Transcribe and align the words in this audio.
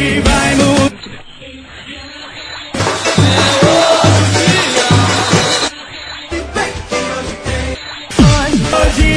Hoje 0.00 0.20
vai 0.20 0.54
mudar. 0.54 0.80
Hoje, 8.80 9.14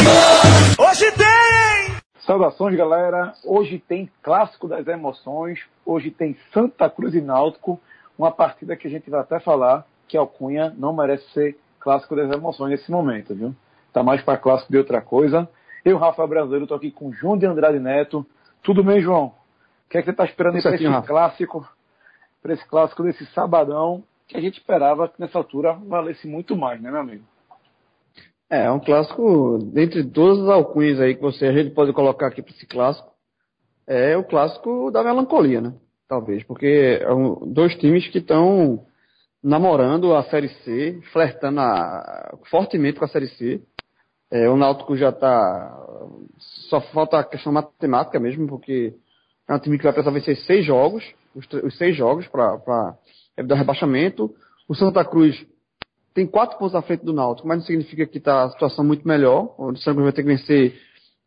hoje 0.78 1.12
tem! 1.14 1.96
Saudações, 2.26 2.76
galera. 2.76 3.34
Hoje 3.46 3.80
tem 3.80 4.12
Clássico 4.22 4.68
das 4.68 4.86
Emoções. 4.86 5.62
Hoje 5.86 6.12
tem 6.12 6.36
Santa 6.54 6.90
Cruz 6.90 7.14
e 7.14 7.22
Náutico. 7.22 7.80
Uma 8.18 8.32
partida 8.32 8.76
que 8.76 8.86
a 8.86 8.92
gente 8.92 9.10
vai 9.10 9.22
até 9.22 9.40
falar 9.40 9.88
que 10.06 10.18
Alcunha 10.18 10.76
não 10.78 10.92
merece 10.92 11.24
ser 11.32 11.58
Clássico 11.80 12.14
das 12.14 12.30
Emoções 12.30 12.72
nesse 12.72 12.92
momento, 12.92 13.34
viu? 13.34 13.56
Tá 13.94 14.04
mais 14.04 14.22
para 14.22 14.38
clássico 14.38 14.74
de 14.74 14.80
outra 14.80 15.00
coisa. 15.00 15.48
Eu, 15.86 15.98
Rafa 15.98 16.28
Brasileiro, 16.28 16.68
tô 16.68 16.76
aqui 16.76 16.92
com 16.92 17.14
João 17.14 17.38
de 17.38 17.46
Andrade 17.46 17.80
Neto. 17.80 18.26
Tudo 18.62 18.84
bem, 18.84 19.02
João? 19.02 19.43
O 19.94 19.96
que 19.96 19.98
é 20.00 20.02
que 20.02 20.10
você 20.10 20.18
tá 20.18 20.26
esperando 20.26 20.60
para 20.60 20.74
esse 20.74 20.88
Rafa. 20.88 21.08
clássico? 21.08 21.70
Para 22.42 22.54
esse 22.56 22.68
clássico 22.68 23.04
desse 23.04 23.28
sabadão 23.28 24.04
que 24.28 24.36
a 24.36 24.42
gente 24.42 24.58
esperava 24.58 25.08
que 25.08 25.22
nessa 25.22 25.38
altura 25.38 25.74
valesse 25.74 26.28
muito 26.28 26.58
mais, 26.58 26.82
né, 26.82 26.90
meu 26.90 27.02
amigo? 27.02 27.24
É, 28.50 28.64
é 28.64 28.72
um 28.72 28.80
clássico, 28.80 29.60
dentre 29.72 30.04
todas 30.04 30.40
as 30.40 30.50
alcunhas 30.50 31.00
aí 31.00 31.14
que 31.14 31.22
você, 31.22 31.46
a 31.46 31.54
gente 31.54 31.76
pode 31.76 31.94
colocar 31.94 32.26
aqui 32.26 32.42
para 32.42 32.52
esse 32.54 32.66
clássico, 32.66 33.08
é 33.86 34.18
o 34.18 34.24
clássico 34.24 34.90
da 34.90 35.04
melancolia, 35.04 35.62
né? 35.62 35.76
Talvez, 36.08 36.44
porque 36.44 36.98
é 37.00 37.14
um, 37.14 37.54
dois 37.54 37.76
times 37.76 38.08
que 38.08 38.18
estão 38.18 38.84
namorando 39.44 40.16
a 40.16 40.24
Série 40.24 40.50
C, 40.64 41.00
flertando 41.12 41.60
a- 41.60 42.36
fortemente 42.50 42.98
com 42.98 43.06
a 43.06 43.10
Série 43.10 43.28
C. 43.28 43.62
É, 44.32 44.50
o 44.50 44.58
Náutico 44.58 44.98
já 44.98 45.10
está. 45.10 45.86
Só 46.68 46.82
falta 46.82 47.20
a 47.20 47.24
questão 47.24 47.54
matemática 47.54 48.20
mesmo, 48.20 48.48
porque 48.48 48.96
é 49.54 49.58
um 49.58 49.60
time 49.60 49.78
que 49.78 49.84
vai 49.84 49.94
precisar 49.94 50.12
vencer 50.12 50.38
seis 50.46 50.66
jogos, 50.66 51.04
os, 51.36 51.48
os 51.64 51.78
seis 51.78 51.96
jogos 51.96 52.28
para 52.28 52.98
evitar 53.38 53.56
rebaixamento. 53.56 54.34
O 54.68 54.76
Santa 54.76 55.04
Cruz 55.06 55.46
tem 56.14 56.28
quatro 56.28 56.58
pontos 56.58 56.76
à 56.76 56.82
frente 56.82 57.04
do 57.04 57.14
Náutico, 57.14 57.48
mas 57.48 57.60
não 57.60 57.66
significa 57.66 58.06
que 58.06 58.18
está 58.18 58.44
a 58.44 58.50
situação 58.50 58.84
muito 58.84 59.08
melhor. 59.08 59.56
O 59.58 59.76
Santa 59.78 59.94
Cruz 59.94 60.04
vai 60.04 60.14
ter 60.14 60.24
que 60.24 60.28
vencer 60.28 60.80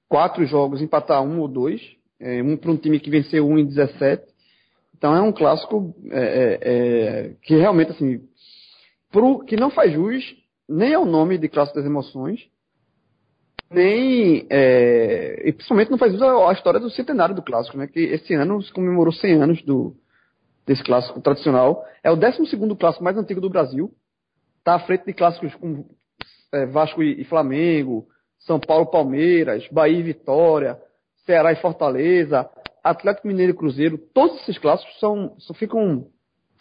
quatro 0.09 0.45
jogos, 0.47 0.81
empatar 0.81 1.23
um 1.23 1.41
ou 1.41 1.49
dois. 1.49 1.81
É, 2.19 2.43
um 2.43 2.57
para 2.57 2.71
um 2.71 2.77
time 2.77 2.99
que 2.99 3.11
venceu 3.11 3.47
um 3.47 3.59
em 3.59 3.67
17. 3.67 4.25
Então 4.97 5.15
é 5.15 5.21
um 5.21 5.33
clássico 5.33 5.95
é, 6.11 6.21
é, 6.21 6.59
é, 6.63 7.33
que 7.43 7.55
realmente, 7.57 7.91
assim, 7.91 8.21
pro, 9.13 9.45
que 9.45 9.57
não 9.57 9.71
faz 9.71 9.93
jus 9.93 10.25
nem 10.69 10.95
ao 10.95 11.05
nome 11.05 11.37
de 11.37 11.49
clássico 11.49 11.77
das 11.77 11.87
emoções, 11.87 12.41
nem, 13.71 14.47
é, 14.49 15.49
e 15.49 15.53
principalmente 15.53 15.91
não 15.91 15.99
faz 15.99 16.21
à 16.21 16.49
à 16.49 16.53
história 16.53 16.79
do 16.79 16.91
centenário 16.91 17.35
do 17.35 17.43
clássico, 17.43 17.77
né? 17.77 17.87
Que 17.87 18.01
esse 18.01 18.33
ano 18.35 18.63
se 18.63 18.73
comemorou 18.73 19.13
100 19.13 19.43
anos 19.43 19.63
do, 19.63 19.95
desse 20.67 20.83
clássico 20.85 21.21
tradicional. 21.21 21.85
É 22.03 22.11
o 22.11 22.17
12 22.17 22.57
clássico 22.79 23.05
mais 23.05 23.17
antigo 23.17 23.41
do 23.41 23.51
Brasil. 23.51 23.91
Está 24.59 24.75
à 24.75 24.81
frente 24.81 25.07
de 25.07 25.13
clássicos 25.13 25.55
como 25.57 25.87
é, 26.53 26.67
Vasco 26.67 27.03
e, 27.03 27.21
e 27.21 27.25
Flamengo, 27.25 28.07
São 28.41 28.61
Paulo, 28.61 28.87
Palmeiras, 28.87 29.67
Bahia 29.69 29.99
e 29.99 30.03
Vitória, 30.03 30.79
Ceará 31.25 31.53
e 31.53 31.57
Fortaleza, 31.57 32.49
Atlético 32.85 33.27
Mineiro 33.27 33.53
e 33.53 33.57
Cruzeiro. 33.57 33.99
Todos 33.99 34.41
esses 34.43 34.59
clássicos 34.59 34.99
são, 35.01 35.35
só 35.39 35.55
ficam, 35.55 36.07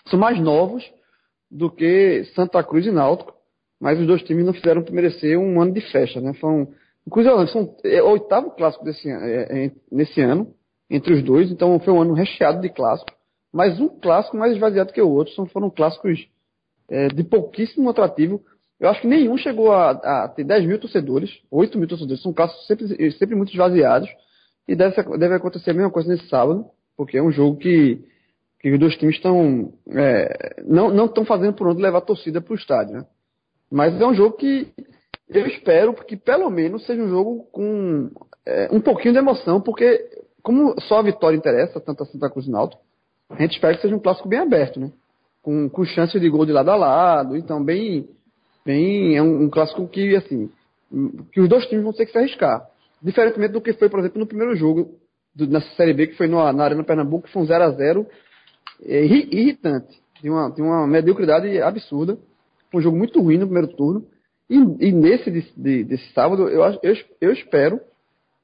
são 0.08 0.20
mais 0.20 0.40
novos 0.40 0.84
do 1.52 1.70
que 1.70 2.24
Santa 2.36 2.64
Cruz 2.64 2.86
e 2.86 2.92
Náutico. 2.92 3.34
Mas 3.80 4.00
os 4.00 4.08
dois 4.08 4.24
times 4.24 4.46
não 4.46 4.54
fizeram 4.54 4.84
merecer 4.90 5.38
um 5.38 5.62
ano 5.62 5.74
de 5.74 5.82
festa, 5.82 6.22
né? 6.22 6.34
Foi 6.34 6.50
um, 6.50 6.74
inclusive, 7.08 7.48
são, 7.48 7.76
é 7.84 8.02
o 8.02 8.10
oitavo 8.10 8.52
clássico 8.52 8.84
desse, 8.84 9.10
é, 9.10 9.66
é, 9.66 9.72
nesse 9.92 10.22
ano, 10.22 10.54
entre 10.90 11.14
os 11.14 11.24
dois, 11.24 11.52
então 11.52 11.80
foi 11.80 11.94
um 11.94 12.02
ano 12.02 12.14
recheado 12.14 12.62
de 12.62 12.70
clássicos. 12.70 13.14
Mas 13.54 13.80
um 13.80 13.88
clássico 13.88 14.38
mais 14.38 14.54
esvaziado 14.54 14.92
que 14.92 15.02
o 15.02 15.10
outro, 15.10 15.34
são, 15.34 15.46
foram 15.46 15.70
clássicos 15.70 16.28
é, 16.90 17.08
de 17.08 17.24
pouquíssimo 17.24 17.90
atrativo. 17.90 18.42
Eu 18.80 18.90
acho 18.90 19.02
que 19.02 19.08
nenhum 19.08 19.38
chegou 19.38 19.72
a, 19.72 19.92
a 19.92 20.28
ter 20.28 20.44
10 20.44 20.66
mil 20.66 20.80
torcedores, 20.80 21.32
8 21.50 21.78
mil 21.78 21.88
torcedores. 21.88 22.22
São 22.22 22.34
clássicos 22.34 22.68
sempre, 22.68 23.12
sempre 23.14 23.36
muito 23.36 23.52
esvaziados. 23.52 24.10
E 24.68 24.76
deve, 24.76 25.18
deve 25.18 25.36
acontecer 25.36 25.72
a 25.72 25.74
mesma 25.74 25.92
coisa 25.92 26.10
nesse 26.10 26.28
sábado, 26.28 26.66
porque 26.98 27.18
é 27.18 27.24
um 27.24 27.32
jogo 27.32 27.58
que, 27.58 28.04
que 28.60 28.72
os 28.72 28.80
dois 28.80 28.96
times 28.98 29.16
estão 29.16 29.74
é, 29.90 30.62
não 30.66 30.92
não 30.92 31.06
estão 31.06 31.24
fazendo 31.24 31.54
por 31.54 31.68
onde 31.68 31.82
levar 31.82 32.00
a 32.00 32.02
torcida 32.02 32.42
para 32.42 32.52
o 32.52 32.58
estádio. 32.58 32.96
Né? 32.96 33.06
Mas 33.72 34.00
é 34.00 34.06
um 34.06 34.14
jogo 34.14 34.36
que 34.36 34.74
eu 35.30 35.48
espero 35.48 35.94
que 35.94 36.16
pelo 36.16 36.50
menos 36.50 36.86
seja 36.86 37.02
um 37.02 37.10
jogo 37.10 37.48
com 37.52 38.12
é, 38.46 38.70
um 38.72 38.80
pouquinho 38.80 39.14
de 39.14 39.20
emoção, 39.20 39.60
porque 39.62 40.06
como 40.44 40.80
só 40.82 41.00
a 41.00 41.04
vitória 41.04 41.36
interessa, 41.36 41.80
tanto 41.80 42.04
a 42.04 42.06
Santa 42.06 42.30
Cruz 42.30 42.46
e 42.48 42.52
Náutico, 42.52 42.82
a 43.30 43.42
gente 43.42 43.54
espera 43.54 43.76
que 43.76 43.82
seja 43.82 43.96
um 43.96 44.00
clássico 44.00 44.28
bem 44.28 44.40
aberto, 44.40 44.80
né? 44.80 44.92
Com, 45.42 45.68
com 45.70 45.84
chance 45.86 46.20
de 46.20 46.30
gol 46.30 46.46
de 46.46 46.52
lado 46.52 46.70
a 46.70 46.76
lado, 46.76 47.36
então 47.36 47.64
bem, 47.64 48.08
bem 48.66 49.16
é 49.16 49.22
um, 49.22 49.44
um 49.44 49.50
clássico 49.50 49.88
que 49.88 50.16
assim 50.16 50.50
que 51.32 51.42
os 51.42 51.50
dois 51.50 51.66
times 51.66 51.84
vão 51.84 51.92
ter 51.92 52.06
que 52.06 52.12
se 52.12 52.18
arriscar, 52.18 52.66
diferentemente 53.02 53.54
do 53.54 53.62
que 53.62 53.74
foi, 53.74 53.90
por 53.90 54.00
exemplo, 54.00 54.20
no 54.20 54.28
primeiro 54.28 54.56
jogo 54.56 54.96
do, 55.36 55.48
nessa 55.48 55.68
série 55.76 55.94
B 55.94 56.08
que 56.08 56.16
foi 56.16 56.28
no, 56.28 56.38
na 56.54 56.64
Arena 56.64 56.84
Pernambuco, 56.84 57.26
que 57.28 57.34
foi 57.34 57.42
um 57.42 57.46
0 57.46 57.64
a 57.64 57.70
0 57.72 58.06
é, 58.84 59.04
irri- 59.04 59.28
irritante, 59.32 60.00
de 60.22 60.30
uma, 60.30 60.50
de 60.50 60.62
uma 60.62 60.88
mediocridade 60.88 61.60
absurda, 61.62 62.18
foi 62.72 62.80
um 62.80 62.84
jogo 62.84 62.98
muito 62.98 63.20
ruim 63.22 63.38
no 63.38 63.46
primeiro 63.48 63.68
turno. 63.76 64.06
E, 64.50 64.56
e 64.56 64.92
nesse 64.92 65.32
de, 65.32 65.42
de- 65.58 65.84
desse 65.84 66.12
sábado, 66.14 66.48
eu, 66.48 66.64
eu, 66.84 66.96
eu 67.22 67.32
espero 67.34 67.80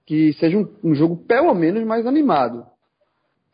que 0.05 0.33
seja 0.33 0.57
um, 0.57 0.67
um 0.83 0.95
jogo 0.95 1.15
pelo 1.15 1.53
menos 1.53 1.83
mais 1.83 2.05
animado. 2.05 2.65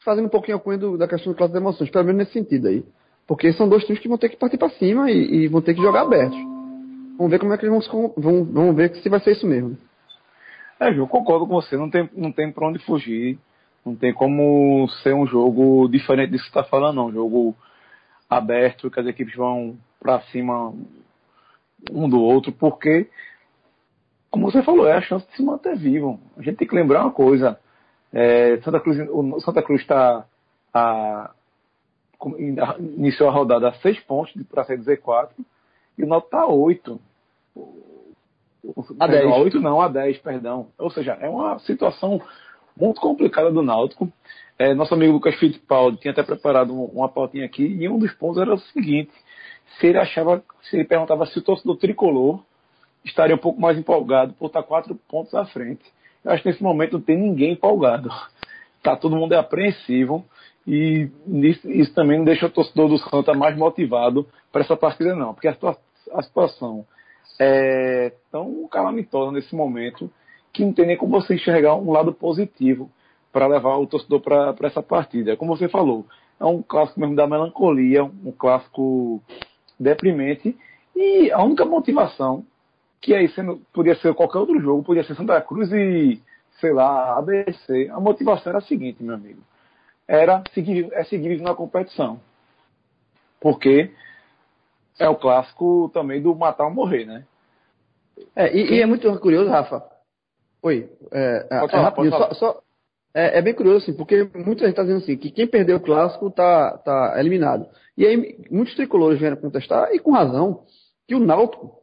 Fazendo 0.04 0.26
um 0.26 0.30
pouquinho 0.30 0.58
a 0.58 0.60
cunha 0.60 0.78
da 0.98 1.08
questão 1.08 1.34
do 1.34 1.38
classe 1.38 1.54
das 1.54 1.62
emoções, 1.62 1.90
pelo 1.90 2.06
menos 2.06 2.20
nesse 2.20 2.34
sentido 2.34 2.68
aí. 2.68 2.86
Porque 3.28 3.52
são 3.54 3.68
dois 3.68 3.84
times 3.84 4.02
que 4.02 4.08
vão 4.08 4.18
ter 4.18 4.30
que 4.30 4.38
partir 4.38 4.58
para 4.58 4.70
cima 4.70 5.12
e, 5.12 5.44
e 5.44 5.48
vão 5.48 5.62
ter 5.62 5.74
que 5.74 5.82
jogar 5.82 6.02
abertos. 6.02 6.38
Vamos 7.18 7.32
ver 7.32 7.40
como 7.40 7.54
é 7.54 7.58
que 7.58 7.66
eles 7.66 7.88
vão 7.88 8.14
vão, 8.16 8.44
vamos 8.46 8.76
ver 8.76 8.96
se 8.96 9.10
vai 9.10 9.20
ser 9.20 9.32
isso 9.32 9.46
mesmo. 9.46 9.78
É, 10.80 10.98
eu 10.98 11.08
concordo 11.08 11.46
com 11.46 11.54
você. 11.54 11.76
Não 11.76 11.90
tem, 11.90 12.10
não 12.16 12.32
tem 12.32 12.52
pra 12.52 12.68
onde 12.68 12.80
fugir. 12.80 13.38
Não 13.86 13.96
tem 13.96 14.14
como 14.14 14.88
ser 15.02 15.14
um 15.14 15.26
jogo 15.26 15.88
diferente 15.90 16.32
disso 16.32 16.46
que 16.46 16.52
você 16.52 16.60
está 16.60 16.70
falando, 16.70 16.96
não. 16.96 17.08
Um 17.08 17.14
jogo 17.14 17.56
aberto, 18.30 18.90
que 18.92 19.00
as 19.00 19.08
equipes 19.08 19.36
vão 19.36 19.78
pra 20.00 20.22
cima 20.32 20.74
um 21.92 22.10
do 22.10 22.22
outro, 22.22 22.52
porque, 22.52 23.10
como 24.30 24.50
você 24.52 24.62
falou, 24.64 24.88
é 24.88 24.94
a 24.94 25.02
chance 25.02 25.28
de 25.28 25.36
se 25.36 25.44
manter 25.44 25.76
vivo. 25.78 26.20
A 26.38 26.42
gente 26.42 26.58
tem 26.58 26.68
que 26.68 26.76
lembrar 26.76 27.04
uma 27.04 27.12
coisa. 27.12 27.60
É, 28.12 28.58
Santa 28.62 28.80
Cruz, 28.80 28.98
o 29.10 29.40
Santa 29.42 29.62
Cruz 29.62 29.82
está 29.82 30.26
a, 30.74 31.32
iniciou 32.80 33.30
a 33.30 33.32
rodada 33.34 33.70
a 33.70 33.74
seis 33.76 34.00
pontos 34.02 34.34
para 34.50 34.64
sair 34.64 34.78
do 34.78 34.84
Z4 34.86 35.30
e 35.98 36.04
o 36.04 36.08
Náutico 36.08 36.28
está 36.36 36.42
a 36.42 36.48
oito. 36.48 37.00
A 39.00 39.08
Perdão, 39.08 39.30
10. 39.30 39.32
A 39.32 39.38
8 39.38 39.60
não, 39.62 39.82
a 39.82 39.88
10, 39.88 40.18
perdão. 40.20 40.68
Ou 40.78 40.90
seja, 40.92 41.14
é 41.22 41.30
uma 41.30 41.58
situação 41.60 42.22
muito 42.76 43.00
complicada 43.00 43.52
do 43.52 43.62
Náutico. 43.62 44.12
É, 44.60 44.74
nosso 44.74 44.94
amigo 44.94 45.14
Lucas 45.14 45.36
Fittipaldi 45.36 46.00
tinha 46.00 46.12
até 46.12 46.24
preparado 46.24 46.74
um- 46.74 46.86
uma 46.86 47.08
pautinha 47.08 47.46
aqui 47.46 47.64
e 47.64 47.88
um 47.88 47.98
dos 48.00 48.12
pontos 48.14 48.42
era 48.42 48.54
o 48.54 48.58
seguinte: 48.60 49.12
se 49.80 49.88
ele 49.88 49.98
achava, 49.98 50.44
se 50.64 50.76
ele 50.76 50.86
perguntava 50.86 51.26
se 51.26 51.38
o 51.38 51.42
torcedor 51.42 51.78
tricolor 51.78 52.42
estaria 53.04 53.36
um 53.36 53.40
pouco 53.40 53.60
mais 53.60 53.78
empolgado 53.78 54.34
por 54.34 54.48
estar 54.48 54.64
quatro 54.64 54.96
pontos 55.08 55.34
à 55.34 55.46
frente. 55.46 55.84
Eu 56.24 56.32
acho 56.32 56.44
que 56.44 56.50
nesse 56.50 56.64
momento 56.64 56.94
não 56.94 57.02
tem 57.02 57.18
ninguém 57.18 57.54
empolgado. 57.54 58.10
Tá 58.84 58.96
todo 58.96 59.16
mundo 59.16 59.34
é 59.34 59.38
apreensivo 59.38 60.26
e 60.66 61.10
isso, 61.28 61.72
isso 61.72 61.94
também 61.94 62.18
não 62.18 62.26
deixa 62.26 62.46
o 62.46 62.50
torcedor 62.50 62.90
do 62.90 62.98
Santa 62.98 63.34
mais 63.34 63.58
motivado 63.58 64.28
para 64.52 64.62
essa 64.62 64.76
partida 64.76 65.16
não, 65.16 65.34
porque 65.34 65.48
a, 65.48 65.56
a 66.14 66.22
situação 66.22 66.86
é 67.40 68.12
tão 68.32 68.68
calamitosa 68.68 69.32
nesse 69.32 69.56
momento 69.56 70.12
que 70.52 70.66
não 70.66 70.74
tem 70.74 70.88
nem 70.88 70.98
como 70.98 71.22
você 71.22 71.36
enxergar 71.36 71.76
um 71.76 71.92
lado 71.92 72.12
positivo 72.14 72.90
para 73.32 73.48
levar 73.48 73.78
o 73.78 73.88
torcedor 73.88 74.22
para 74.22 74.56
essa 74.64 74.82
partida. 74.82 75.38
Como 75.38 75.56
você 75.56 75.70
falou, 75.70 76.06
é 76.40 76.46
um 76.46 76.62
clássico 76.62 77.00
mesmo 77.00 77.16
da 77.16 77.28
melancolia, 77.28 78.04
um 78.04 78.32
clássico 78.32 79.22
deprimente 79.80 80.58
e 80.96 81.32
a 81.32 81.44
única 81.44 81.66
motivação 81.66 82.46
que 83.00 83.14
aí 83.14 83.30
sendo, 83.30 83.62
podia 83.72 83.96
ser 83.96 84.14
qualquer 84.14 84.40
outro 84.40 84.60
jogo, 84.60 84.84
podia 84.84 85.04
ser 85.04 85.16
Santa 85.16 85.40
Cruz 85.42 85.72
e, 85.72 86.22
sei 86.60 86.74
lá, 86.74 87.18
ABC. 87.18 87.90
A 87.92 88.00
motivação 88.00 88.50
era 88.50 88.60
a 88.60 88.62
seguinte, 88.62 89.04
meu 89.04 89.16
amigo. 89.16 89.42
Era 90.08 90.44
seguir, 90.54 90.90
é 90.94 91.04
seguir 91.04 91.30
vivendo 91.30 91.50
a 91.50 91.56
competição. 91.56 92.20
Porque 93.40 93.92
é 94.98 95.08
o 95.08 95.16
clássico 95.16 95.92
também 95.94 96.22
do 96.22 96.36
matar 96.36 96.66
ou 96.66 96.72
morrer, 96.72 97.06
né? 97.06 97.24
É, 98.36 98.56
e, 98.56 98.78
e 98.78 98.82
é 98.82 98.86
muito 98.86 99.20
curioso, 99.20 99.50
Rafa. 99.50 99.84
Oi, 100.64 100.90
é, 101.12 101.48
é, 101.52 101.56
é 101.58 101.80
rapidinho, 101.80 102.12
só, 102.12 102.34
só- 102.34 102.62
é, 103.18 103.40
é 103.40 103.42
bem 103.42 103.54
curioso, 103.54 103.78
assim, 103.84 103.94
porque 103.94 104.30
muita 104.36 104.66
gente 104.66 104.70
está 104.70 104.84
dizendo 104.84 105.00
assim, 105.00 105.18
que 105.18 105.32
quem 105.32 105.48
perdeu 105.48 105.78
o 105.78 105.82
clássico 105.82 106.30
tá, 106.30 106.78
tá 106.78 107.16
eliminado. 107.18 107.68
E 107.98 108.06
aí 108.06 108.38
muitos 108.52 108.76
tricolores 108.76 109.20
vieram 109.20 109.38
contestar, 109.38 109.90
e 109.92 109.98
com 109.98 110.12
razão, 110.12 110.64
que 111.08 111.16
o 111.16 111.20
Náutico 111.20 111.78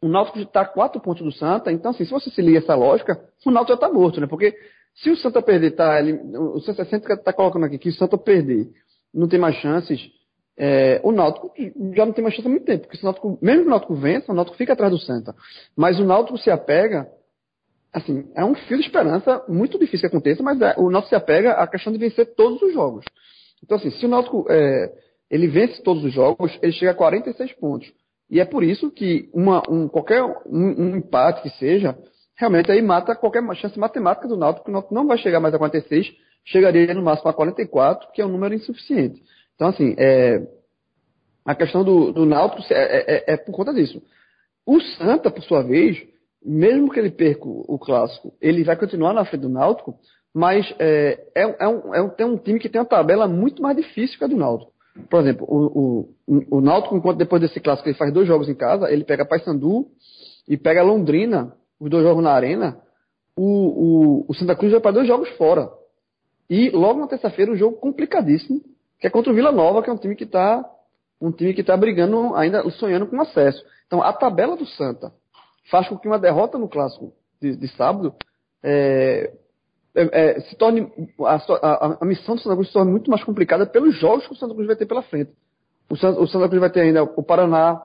o 0.00 0.06
Náutico 0.06 0.38
está 0.38 0.60
a 0.60 0.64
quatro 0.64 1.00
pontos 1.00 1.24
do 1.24 1.32
Santa, 1.32 1.72
então 1.72 1.90
assim, 1.90 2.04
se 2.04 2.10
você 2.10 2.30
se 2.30 2.40
liga 2.40 2.58
essa 2.58 2.74
lógica, 2.74 3.18
o 3.44 3.50
Náutico 3.50 3.70
já 3.70 3.74
está 3.74 3.88
morto, 3.90 4.20
né? 4.20 4.26
Porque 4.28 4.54
se 4.94 5.10
o 5.10 5.16
Santa 5.16 5.42
perder, 5.42 5.72
tá, 5.72 5.98
ele, 5.98 6.20
o 6.36 6.60
60 6.60 7.14
está 7.14 7.32
colocando 7.32 7.64
aqui 7.64 7.78
que 7.78 7.88
o 7.88 7.94
Santa 7.94 8.16
perder, 8.18 8.68
não 9.12 9.26
tem 9.26 9.40
mais 9.40 9.56
chances, 9.56 10.00
é, 10.56 11.00
o 11.02 11.10
Náutico 11.10 11.50
já 11.96 12.04
não 12.04 12.12
tem 12.12 12.22
mais 12.22 12.34
chance 12.34 12.46
há 12.46 12.50
muito 12.50 12.66
tempo, 12.66 12.82
porque 12.82 12.96
se 12.96 13.02
o 13.02 13.06
Náutico, 13.06 13.38
mesmo 13.40 13.62
que 13.62 13.68
o 13.68 13.70
Náutico 13.70 13.94
vença, 13.94 14.30
o 14.30 14.34
Náutico 14.34 14.56
fica 14.56 14.74
atrás 14.74 14.92
do 14.92 14.98
Santa. 14.98 15.34
Mas 15.74 15.98
o 15.98 16.04
Náutico 16.04 16.36
se 16.36 16.50
apega, 16.50 17.08
assim, 17.92 18.30
é 18.34 18.44
um 18.44 18.54
fio 18.54 18.78
de 18.78 18.84
esperança 18.84 19.44
muito 19.48 19.78
difícil 19.78 20.08
que 20.08 20.16
aconteça, 20.16 20.42
mas 20.42 20.60
é, 20.60 20.74
o 20.76 20.90
Náutico 20.90 21.10
se 21.10 21.14
apega 21.14 21.52
à 21.52 21.66
questão 21.66 21.92
de 21.92 21.98
vencer 21.98 22.34
todos 22.34 22.60
os 22.62 22.72
jogos. 22.72 23.04
Então 23.62 23.76
assim, 23.76 23.90
se 23.90 24.06
o 24.06 24.08
Náutico 24.08 24.46
é, 24.50 24.92
ele 25.30 25.48
vence 25.48 25.82
todos 25.82 26.04
os 26.04 26.12
jogos, 26.12 26.56
ele 26.62 26.72
chega 26.72 26.92
a 26.92 26.94
46 26.94 27.52
pontos. 27.54 27.92
E 28.30 28.40
é 28.40 28.44
por 28.44 28.62
isso 28.62 28.90
que 28.90 29.28
uma, 29.32 29.62
um, 29.68 29.88
qualquer 29.88 30.22
um, 30.22 30.34
um, 30.46 30.96
empate 30.96 31.42
que 31.42 31.50
seja, 31.58 31.96
realmente 32.36 32.70
aí 32.70 32.82
mata 32.82 33.16
qualquer 33.16 33.42
chance 33.56 33.78
matemática 33.78 34.28
do 34.28 34.36
Náutico, 34.36 34.64
porque 34.64 34.70
o 34.70 34.74
Náutico 34.74 34.94
não 34.94 35.06
vai 35.06 35.18
chegar 35.18 35.40
mais 35.40 35.54
a 35.54 35.58
46, 35.58 36.12
chegaria 36.44 36.92
no 36.92 37.02
máximo 37.02 37.30
a 37.30 37.34
44, 37.34 38.12
que 38.12 38.20
é 38.20 38.26
um 38.26 38.30
número 38.30 38.54
insuficiente. 38.54 39.22
Então, 39.54 39.68
assim, 39.68 39.94
é, 39.98 40.46
a 41.44 41.54
questão 41.54 41.82
do, 41.82 42.12
do 42.12 42.26
Náutico 42.26 42.62
é, 42.70 43.32
é, 43.32 43.34
é 43.34 43.36
por 43.38 43.52
conta 43.52 43.72
disso. 43.72 44.02
O 44.66 44.80
Santa, 44.80 45.30
por 45.30 45.42
sua 45.42 45.62
vez, 45.62 45.96
mesmo 46.44 46.90
que 46.90 46.98
ele 46.98 47.10
perca 47.10 47.44
o 47.44 47.78
clássico, 47.78 48.32
ele 48.40 48.64
vai 48.64 48.76
continuar 48.76 49.12
na 49.12 49.24
frente 49.24 49.42
do 49.42 49.48
Náutico, 49.48 49.98
mas 50.34 50.72
é, 50.78 51.26
é, 51.34 51.56
é, 51.64 51.68
um, 51.68 51.94
é 51.94 52.02
um, 52.02 52.08
tem 52.08 52.26
um 52.26 52.36
time 52.36 52.58
que 52.58 52.68
tem 52.68 52.80
uma 52.80 52.86
tabela 52.86 53.26
muito 53.26 53.62
mais 53.62 53.76
difícil 53.76 54.18
que 54.18 54.24
a 54.24 54.28
do 54.28 54.36
Náutico. 54.36 54.72
Por 55.08 55.20
exemplo, 55.20 55.46
o, 55.48 56.08
o, 56.26 56.58
o 56.58 56.60
Náutico, 56.60 56.96
enquanto 56.96 57.18
depois 57.18 57.40
desse 57.40 57.60
clássico 57.60 57.88
ele 57.88 57.98
faz 57.98 58.12
dois 58.12 58.26
jogos 58.26 58.48
em 58.48 58.54
casa, 58.54 58.90
ele 58.90 59.04
pega 59.04 59.24
Paysandu 59.24 59.86
e 60.48 60.56
pega 60.56 60.82
Londrina, 60.82 61.54
os 61.78 61.90
dois 61.90 62.04
jogos 62.04 62.22
na 62.22 62.32
arena, 62.32 62.80
o, 63.36 64.24
o, 64.24 64.26
o 64.28 64.34
Santa 64.34 64.56
Cruz 64.56 64.72
vai 64.72 64.80
para 64.80 64.92
dois 64.92 65.06
jogos 65.06 65.28
fora. 65.30 65.70
E 66.50 66.70
logo 66.70 67.00
na 67.00 67.06
terça-feira 67.06 67.52
um 67.52 67.56
jogo 67.56 67.76
complicadíssimo, 67.76 68.60
que 69.00 69.06
é 69.06 69.10
contra 69.10 69.32
o 69.32 69.34
Vila 69.34 69.52
Nova, 69.52 69.82
que 69.82 69.90
é 69.90 69.92
um 69.92 69.98
time 69.98 70.16
que 70.16 70.24
está 70.24 70.64
um 71.20 71.32
time 71.32 71.52
que 71.52 71.62
está 71.62 71.76
brigando 71.76 72.34
ainda, 72.36 72.68
sonhando 72.70 73.06
com 73.06 73.20
acesso. 73.20 73.64
Então 73.86 74.02
a 74.02 74.12
tabela 74.12 74.56
do 74.56 74.66
Santa 74.66 75.12
faz 75.70 75.88
com 75.88 75.98
que 75.98 76.08
uma 76.08 76.18
derrota 76.18 76.58
no 76.58 76.68
clássico 76.68 77.12
de, 77.40 77.56
de 77.56 77.68
sábado 77.76 78.14
é, 78.62 79.32
é, 79.94 80.36
é, 80.36 80.40
se 80.40 80.56
torne 80.56 80.92
a, 81.20 81.34
a, 81.34 81.98
a, 82.00 82.04
missão 82.04 82.34
do 82.34 82.40
Santa 82.40 82.54
Cruz 82.54 82.68
se 82.68 82.72
torne 82.72 82.90
muito 82.90 83.10
mais 83.10 83.24
complicada 83.24 83.66
pelos 83.66 83.96
jogos 83.98 84.26
que 84.26 84.32
o 84.32 84.36
Santa 84.36 84.54
Cruz 84.54 84.66
vai 84.66 84.76
ter 84.76 84.86
pela 84.86 85.02
frente. 85.02 85.32
O 85.90 85.96
Santa, 85.96 86.20
o 86.20 86.26
Santa 86.26 86.48
Cruz 86.48 86.60
vai 86.60 86.70
ter 86.70 86.80
ainda 86.80 87.02
o 87.02 87.22
Paraná, 87.22 87.82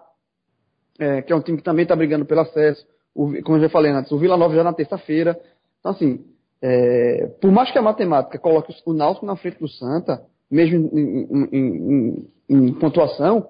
é, 1.00 1.22
que 1.22 1.32
é 1.32 1.36
um 1.36 1.42
time 1.42 1.58
que 1.58 1.64
também 1.64 1.84
está 1.84 1.96
brigando 1.96 2.26
pelo 2.26 2.42
acesso, 2.42 2.86
o, 3.16 3.42
como 3.44 3.58
eu 3.58 3.62
já 3.62 3.70
falei 3.70 3.92
antes, 3.92 4.12
o 4.12 4.18
Vila 4.18 4.38
Nova 4.38 4.56
já 4.56 4.64
na 4.64 4.74
terça-feira. 4.74 5.40
Então, 5.80 5.92
assim, 5.92 6.26
é, 6.62 7.28
por 7.42 7.52
mais 7.52 7.72
que 7.72 7.78
a 7.78 7.82
matemática 7.82 8.40
coloque 8.40 8.74
o 8.86 8.94
Náutico 8.94 9.26
na 9.26 9.36
frente 9.36 9.60
do 9.60 9.68
Santa, 9.68 10.24
mesmo 10.50 10.90
em, 10.94 11.28
em, 11.32 11.50
em, 11.52 12.28
em, 12.50 12.74
pontuação, 12.74 13.48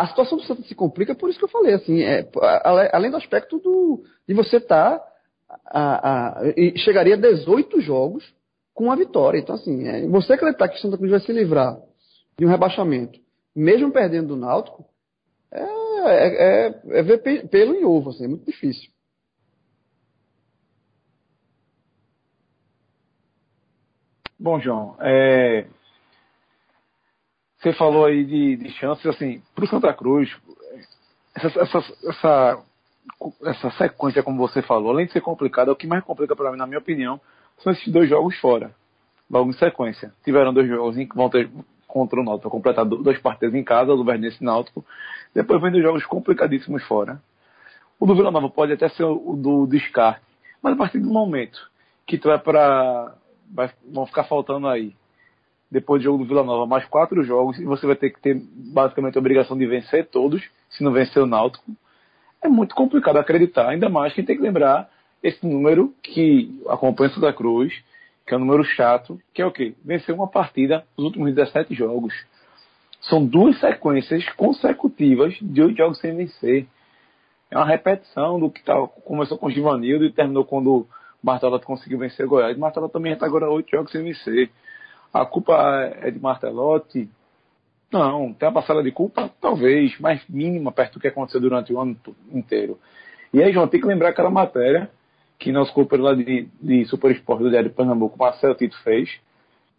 a 0.00 0.06
situação 0.06 0.38
do 0.38 0.44
Santa 0.44 0.62
se 0.62 0.74
complica 0.74 1.14
por 1.14 1.28
isso 1.28 1.38
que 1.38 1.44
eu 1.44 1.50
falei, 1.50 1.74
assim, 1.74 2.02
é, 2.02 2.26
além 2.90 3.10
do 3.10 3.18
aspecto 3.18 3.58
do, 3.58 4.02
de 4.26 4.32
você 4.32 4.56
estar 4.56 4.98
tá 4.98 5.06
a, 5.66 6.38
a, 6.38 6.52
chegaria 6.76 7.16
a 7.16 7.18
18 7.18 7.82
jogos 7.82 8.24
com 8.72 8.84
uma 8.84 8.96
vitória. 8.96 9.38
Então, 9.38 9.54
assim, 9.54 9.86
é, 9.86 10.06
você 10.08 10.32
acreditar 10.32 10.68
que 10.68 10.78
o 10.78 10.80
Santa 10.80 10.96
Cruz 10.96 11.10
vai 11.10 11.20
se 11.20 11.32
livrar 11.32 11.78
de 12.38 12.46
um 12.46 12.48
rebaixamento, 12.48 13.20
mesmo 13.54 13.92
perdendo 13.92 14.28
do 14.28 14.36
Náutico, 14.36 14.86
é, 15.52 15.62
é, 15.62 16.66
é, 16.66 16.98
é 16.98 17.02
ver 17.02 17.48
pelo 17.48 17.74
em 17.74 17.84
ovo, 17.84 18.08
assim, 18.08 18.24
é 18.24 18.28
muito 18.28 18.46
difícil. 18.46 18.90
Bom, 24.38 24.58
João, 24.60 24.96
é, 25.00 25.66
você 27.60 27.72
falou 27.74 28.06
aí 28.06 28.24
de, 28.24 28.56
de 28.56 28.70
chances, 28.72 29.04
assim, 29.06 29.42
para 29.54 29.64
o 29.64 29.68
Santa 29.68 29.92
Cruz, 29.92 30.34
essa, 31.34 31.60
essa, 31.60 31.78
essa 32.08 32.62
essa 33.44 33.70
sequência, 33.72 34.22
como 34.22 34.38
você 34.38 34.62
falou, 34.62 34.90
além 34.90 35.06
de 35.06 35.12
ser 35.12 35.20
complicada, 35.20 35.72
o 35.72 35.76
que 35.76 35.86
mais 35.86 36.02
complica 36.04 36.34
para 36.34 36.50
mim, 36.50 36.58
na 36.58 36.66
minha 36.66 36.78
opinião, 36.78 37.20
são 37.58 37.72
esses 37.72 37.92
dois 37.92 38.08
jogos 38.08 38.38
fora. 38.38 38.74
Logo 39.30 39.50
em 39.50 39.54
sequência. 39.54 40.12
Tiveram 40.24 40.52
dois 40.52 40.68
jogos 40.68 40.96
que 40.96 41.16
vão 41.16 41.28
ter 41.28 41.50
contra 41.86 42.20
o 42.20 42.24
Náutico, 42.24 42.50
completar 42.50 42.84
dois 42.84 43.18
partidos 43.20 43.54
em 43.54 43.64
casa, 43.64 43.96
do 43.96 44.04
Verdense 44.04 44.42
Náutico. 44.42 44.84
Depois 45.34 45.60
vem 45.60 45.70
dois 45.70 45.82
jogos 45.82 46.04
complicadíssimos 46.06 46.82
fora. 46.84 47.20
O 47.98 48.06
do 48.06 48.14
Vila 48.14 48.30
Nova 48.30 48.48
pode 48.48 48.72
até 48.72 48.88
ser 48.88 49.04
o 49.04 49.36
do 49.36 49.66
descarte, 49.66 50.24
mas 50.62 50.72
a 50.72 50.76
partir 50.76 50.98
do 50.98 51.10
momento 51.10 51.58
que 52.06 52.16
tu 52.16 52.28
vai 52.28 52.38
para 52.38 53.14
vão 53.92 54.06
ficar 54.06 54.24
faltando 54.24 54.68
aí 54.68 54.94
depois 55.70 56.00
do 56.00 56.04
jogo 56.04 56.18
do 56.18 56.28
Vila 56.28 56.42
Nova 56.42 56.66
mais 56.66 56.84
quatro 56.86 57.22
jogos 57.22 57.58
e 57.58 57.64
você 57.64 57.86
vai 57.86 57.96
ter 57.96 58.10
que 58.10 58.20
ter 58.20 58.34
basicamente 58.34 59.16
a 59.16 59.20
obrigação 59.20 59.56
de 59.56 59.66
vencer 59.66 60.06
todos, 60.06 60.42
se 60.68 60.82
não 60.82 60.92
vencer 60.92 61.22
o 61.22 61.26
Náutico 61.26 61.70
é 62.42 62.48
muito 62.48 62.74
complicado 62.74 63.18
acreditar, 63.18 63.68
ainda 63.68 63.88
mais 63.88 64.12
que 64.12 64.22
tem 64.22 64.36
que 64.36 64.42
lembrar 64.42 64.88
esse 65.22 65.46
número 65.46 65.94
que 66.02 66.60
acompanha 66.68 67.10
o 67.10 67.14
Santa 67.14 67.32
Cruz, 67.32 67.72
que 68.26 68.34
é 68.34 68.36
um 68.36 68.40
número 68.40 68.64
chato, 68.64 69.20
que 69.34 69.42
é 69.42 69.46
o 69.46 69.52
quê? 69.52 69.74
Vencer 69.84 70.14
uma 70.14 70.26
partida 70.26 70.84
nos 70.96 71.06
últimos 71.06 71.34
17 71.34 71.74
jogos. 71.74 72.14
São 73.02 73.24
duas 73.24 73.58
sequências 73.60 74.26
consecutivas 74.30 75.36
de 75.40 75.62
oito 75.62 75.76
jogos 75.76 75.98
sem 75.98 76.16
vencer. 76.16 76.66
É 77.50 77.56
uma 77.56 77.66
repetição 77.66 78.38
do 78.38 78.50
que 78.50 78.62
tá, 78.62 78.74
começou 79.04 79.36
com 79.36 79.46
o 79.46 79.50
Givanildo 79.50 80.04
e 80.04 80.12
terminou 80.12 80.44
quando 80.44 80.86
o 81.22 81.58
conseguiu 81.60 81.98
vencer 81.98 82.26
Goiás. 82.26 82.56
Martelotti 82.56 82.92
também 82.92 83.12
está 83.12 83.26
agora 83.26 83.50
oito 83.50 83.70
jogos 83.70 83.90
sem 83.90 84.02
vencer. 84.02 84.50
A 85.12 85.26
culpa 85.26 85.54
é 86.00 86.10
de 86.10 86.20
Martelotti, 86.20 87.08
não, 87.92 88.32
tem 88.32 88.48
uma 88.48 88.54
parcela 88.54 88.84
de 88.84 88.92
culpa, 88.92 89.30
talvez, 89.40 89.98
mais 89.98 90.22
mínima 90.28 90.70
perto 90.70 90.94
do 90.94 91.00
que 91.00 91.08
aconteceu 91.08 91.40
durante 91.40 91.72
o 91.72 91.80
ano 91.80 91.96
inteiro. 92.32 92.78
E 93.32 93.42
aí, 93.42 93.52
João, 93.52 93.66
tem 93.66 93.80
que 93.80 93.86
lembrar 93.86 94.10
aquela 94.10 94.30
matéria 94.30 94.90
que 95.38 95.50
nosso 95.50 95.72
companheiro 95.72 96.04
lá 96.04 96.14
de, 96.14 96.48
de 96.60 96.84
Super 96.84 97.10
Esporte 97.10 97.42
do 97.42 97.50
Diário 97.50 97.70
de 97.70 97.74
Pernambuco, 97.74 98.18
Marcelo 98.18 98.54
Tito, 98.54 98.76
fez, 98.82 99.18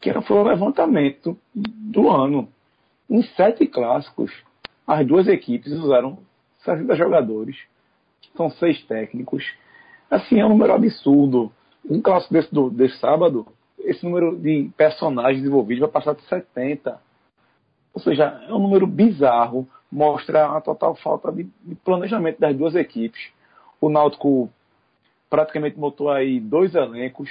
que 0.02 0.12
foi 0.22 0.38
o 0.38 0.44
levantamento 0.44 1.38
do 1.54 2.10
ano. 2.10 2.50
Em 3.10 3.22
sete 3.22 3.68
clássicos, 3.68 4.32
as 4.86 5.06
duas 5.06 5.28
equipes 5.28 5.72
usaram 5.72 6.18
60 6.66 6.96
jogadores, 6.96 7.56
são 8.36 8.50
seis 8.50 8.82
técnicos. 8.86 9.46
Assim, 10.10 10.40
é 10.40 10.46
um 10.46 10.50
número 10.50 10.74
absurdo. 10.74 11.52
Um 11.88 12.02
clássico 12.02 12.34
desse, 12.34 12.54
do, 12.54 12.70
desse 12.70 12.98
sábado, 12.98 13.46
esse 13.86 14.04
número 14.04 14.38
de 14.38 14.70
personagens 14.78 15.44
envolvidos 15.44 15.82
vai 15.82 15.90
passar 15.90 16.16
de 16.16 16.22
70 16.24 17.00
ou 17.94 18.02
seja, 18.02 18.42
é 18.48 18.54
um 18.54 18.60
número 18.60 18.88
bizarro, 18.88 19.68
mostra 19.92 20.46
a 20.46 20.62
total 20.62 20.96
falta 20.96 21.32
de, 21.32 21.44
de 21.64 21.76
planejamento 21.76 22.40
das 22.40 22.56
duas 22.56 22.76
equipes. 22.76 23.30
O 23.80 23.90
Náutico 23.90 24.50
praticamente 25.30 25.78
montou 25.78 26.10
aí 26.10 26.40
dois 26.40 26.74
elencos, 26.74 27.30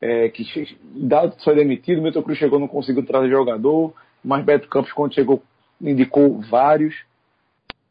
é, 0.00 0.28
que 0.28 0.44
Dado 0.82 1.34
foi 1.42 1.54
demitido, 1.54 1.98
o 1.98 2.02
Milton 2.02 2.22
Cruz 2.22 2.38
chegou 2.38 2.58
não 2.58 2.68
conseguiu 2.68 3.04
trazer 3.04 3.30
jogador, 3.30 3.92
mas 4.22 4.44
Beto 4.44 4.68
Campos 4.68 4.92
quando 4.92 5.14
chegou 5.14 5.42
indicou 5.80 6.40
vários. 6.42 6.94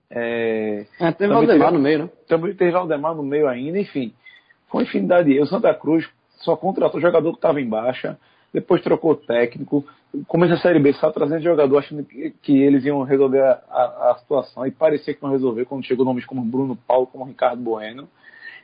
É, 0.09 0.85
é 0.99 1.11
teve 1.11 1.33
Valdemar 1.33 1.71
no 1.71 1.79
meio, 1.79 1.99
né? 1.99 2.09
Também 2.27 2.53
teve 2.53 2.71
Valdemar 2.71 3.15
no 3.15 3.23
meio 3.23 3.47
ainda, 3.47 3.79
enfim. 3.79 4.13
Foi 4.69 4.81
uma 4.81 4.87
infinidade 4.87 5.33
de 5.33 5.39
O 5.39 5.47
Santa 5.47 5.73
Cruz 5.73 6.07
só 6.37 6.55
contratou 6.55 7.01
jogador 7.01 7.31
que 7.31 7.37
estava 7.37 7.61
em 7.61 7.67
baixa, 7.67 8.17
depois 8.53 8.81
trocou 8.81 9.15
técnico, 9.15 9.85
começa 10.27 10.53
a 10.53 10.57
Série 10.57 10.79
B 10.79 10.93
só 10.93 11.11
trazendo 11.11 11.43
jogador 11.43 11.77
achando 11.77 12.03
que, 12.03 12.57
eles 12.57 12.85
iam 12.85 13.03
resolver 13.03 13.41
a, 13.41 14.11
a, 14.11 14.15
situação 14.19 14.65
e 14.65 14.71
parecia 14.71 15.13
que 15.13 15.21
não 15.21 15.31
resolver 15.31 15.65
quando 15.65 15.85
chegou 15.85 16.05
nomes 16.05 16.25
como 16.25 16.43
Bruno 16.43 16.75
Paulo, 16.75 17.07
como 17.07 17.25
Ricardo 17.25 17.61
Bueno, 17.61 18.07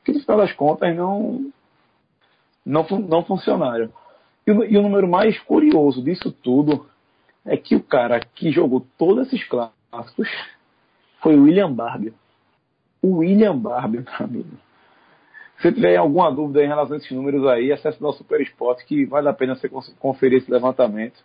que 0.03 0.11
no 0.11 0.19
final 0.19 0.37
das 0.37 0.53
contas 0.53 0.95
não, 0.95 1.51
não, 2.65 2.85
não 3.07 3.23
funcionaram. 3.23 3.89
E 4.45 4.51
o, 4.51 4.63
e 4.63 4.77
o 4.77 4.81
número 4.81 5.07
mais 5.07 5.39
curioso 5.39 6.03
disso 6.03 6.31
tudo 6.31 6.85
é 7.45 7.57
que 7.57 7.75
o 7.75 7.83
cara 7.83 8.19
que 8.19 8.51
jogou 8.51 8.85
todos 8.97 9.27
esses 9.27 9.43
clássicos 9.47 10.29
foi 11.21 11.35
o 11.35 11.43
William 11.43 11.71
Barber. 11.71 12.13
O 13.01 13.17
William 13.17 13.57
Barber, 13.57 14.03
meu 14.03 14.27
amigo. 14.27 14.62
Se 15.61 15.71
tiver 15.71 15.95
alguma 15.95 16.31
dúvida 16.31 16.63
em 16.63 16.67
relação 16.67 16.95
a 16.95 16.97
esses 16.97 17.11
números 17.11 17.47
aí, 17.47 17.71
acesse 17.71 17.99
o 17.99 18.03
nosso 18.03 18.19
Super 18.19 18.41
Esporte, 18.41 18.85
que 18.85 19.05
vale 19.05 19.29
a 19.29 19.33
pena 19.33 19.55
você 19.55 19.69
conferir 19.99 20.39
esse 20.39 20.51
levantamento. 20.51 21.23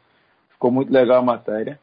Ficou 0.50 0.70
muito 0.70 0.92
legal 0.92 1.18
a 1.18 1.22
matéria. 1.22 1.78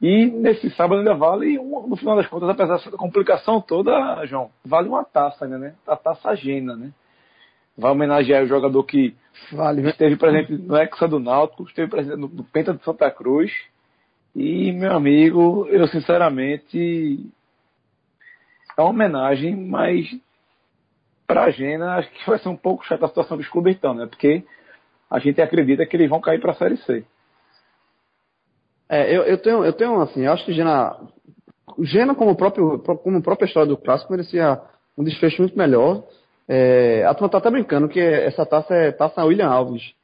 E 0.00 0.26
nesse 0.26 0.68
sábado 0.70 0.98
ainda 0.98 1.14
vale, 1.14 1.56
no 1.58 1.94
final 1.94 2.16
das 2.16 2.26
contas, 2.26 2.48
apesar 2.48 2.76
dessa 2.76 2.90
complicação 2.90 3.60
toda, 3.60 4.26
João, 4.26 4.50
vale 4.64 4.88
uma 4.88 5.04
taça 5.04 5.44
ainda, 5.44 5.58
né? 5.58 5.74
A 5.86 5.94
taça 5.94 6.30
agenda, 6.30 6.76
né? 6.76 6.92
Vai 7.78 7.92
homenagear 7.92 8.42
o 8.42 8.48
jogador 8.48 8.82
que 8.82 9.14
vale, 9.52 9.80
né? 9.80 9.90
esteve 9.90 10.16
presente 10.16 10.52
no 10.52 10.76
Hexa 10.76 11.06
do 11.06 11.20
Náutico, 11.20 11.62
esteve 11.62 11.88
presente 11.88 12.16
no, 12.16 12.26
no 12.26 12.42
Penta 12.42 12.74
de 12.74 12.82
Santa 12.82 13.08
Cruz. 13.12 13.52
E, 14.34 14.72
meu 14.72 14.92
amigo, 14.92 15.68
eu 15.68 15.86
sinceramente 15.86 17.30
é 18.76 18.80
uma 18.82 18.90
homenagem, 18.90 19.54
mas 19.54 20.08
para 21.32 21.44
a 21.44 21.50
Gena 21.50 21.96
acho 21.96 22.10
que 22.10 22.26
vai 22.28 22.38
ser 22.38 22.48
um 22.50 22.56
pouco 22.56 22.84
chata 22.84 23.06
a 23.06 23.08
situação 23.08 23.38
que 23.38 23.44
os 23.44 23.48
clubes 23.48 23.74
estão, 23.74 23.94
né? 23.94 24.06
Porque 24.06 24.44
a 25.10 25.18
gente 25.18 25.40
acredita 25.40 25.86
que 25.86 25.96
eles 25.96 26.10
vão 26.10 26.20
cair 26.20 26.38
para 26.40 26.52
a 26.52 26.56
Série 26.56 26.76
C. 26.76 27.04
É, 28.86 29.16
eu, 29.16 29.22
eu, 29.22 29.38
tenho, 29.38 29.64
eu 29.64 29.72
tenho, 29.72 29.98
assim, 30.02 30.26
eu 30.26 30.32
acho 30.32 30.44
que 30.44 30.52
Gena, 30.52 30.94
Gena 31.80 32.14
como, 32.14 32.36
próprio, 32.36 32.78
como 32.80 33.16
a 33.16 33.22
própria 33.22 33.46
história 33.46 33.66
do 33.66 33.78
clássico 33.78 34.12
merecia 34.12 34.60
um 34.96 35.02
desfecho 35.02 35.40
muito 35.40 35.56
melhor. 35.56 36.04
É, 36.46 37.04
a 37.06 37.14
turma 37.14 37.30
tá 37.30 37.38
até 37.38 37.50
brincando 37.50 37.88
que 37.88 38.00
essa 38.00 38.44
taça 38.44 38.74
é 38.74 38.92
taça 38.92 39.24
William 39.24 39.48
Alves, 39.48 39.94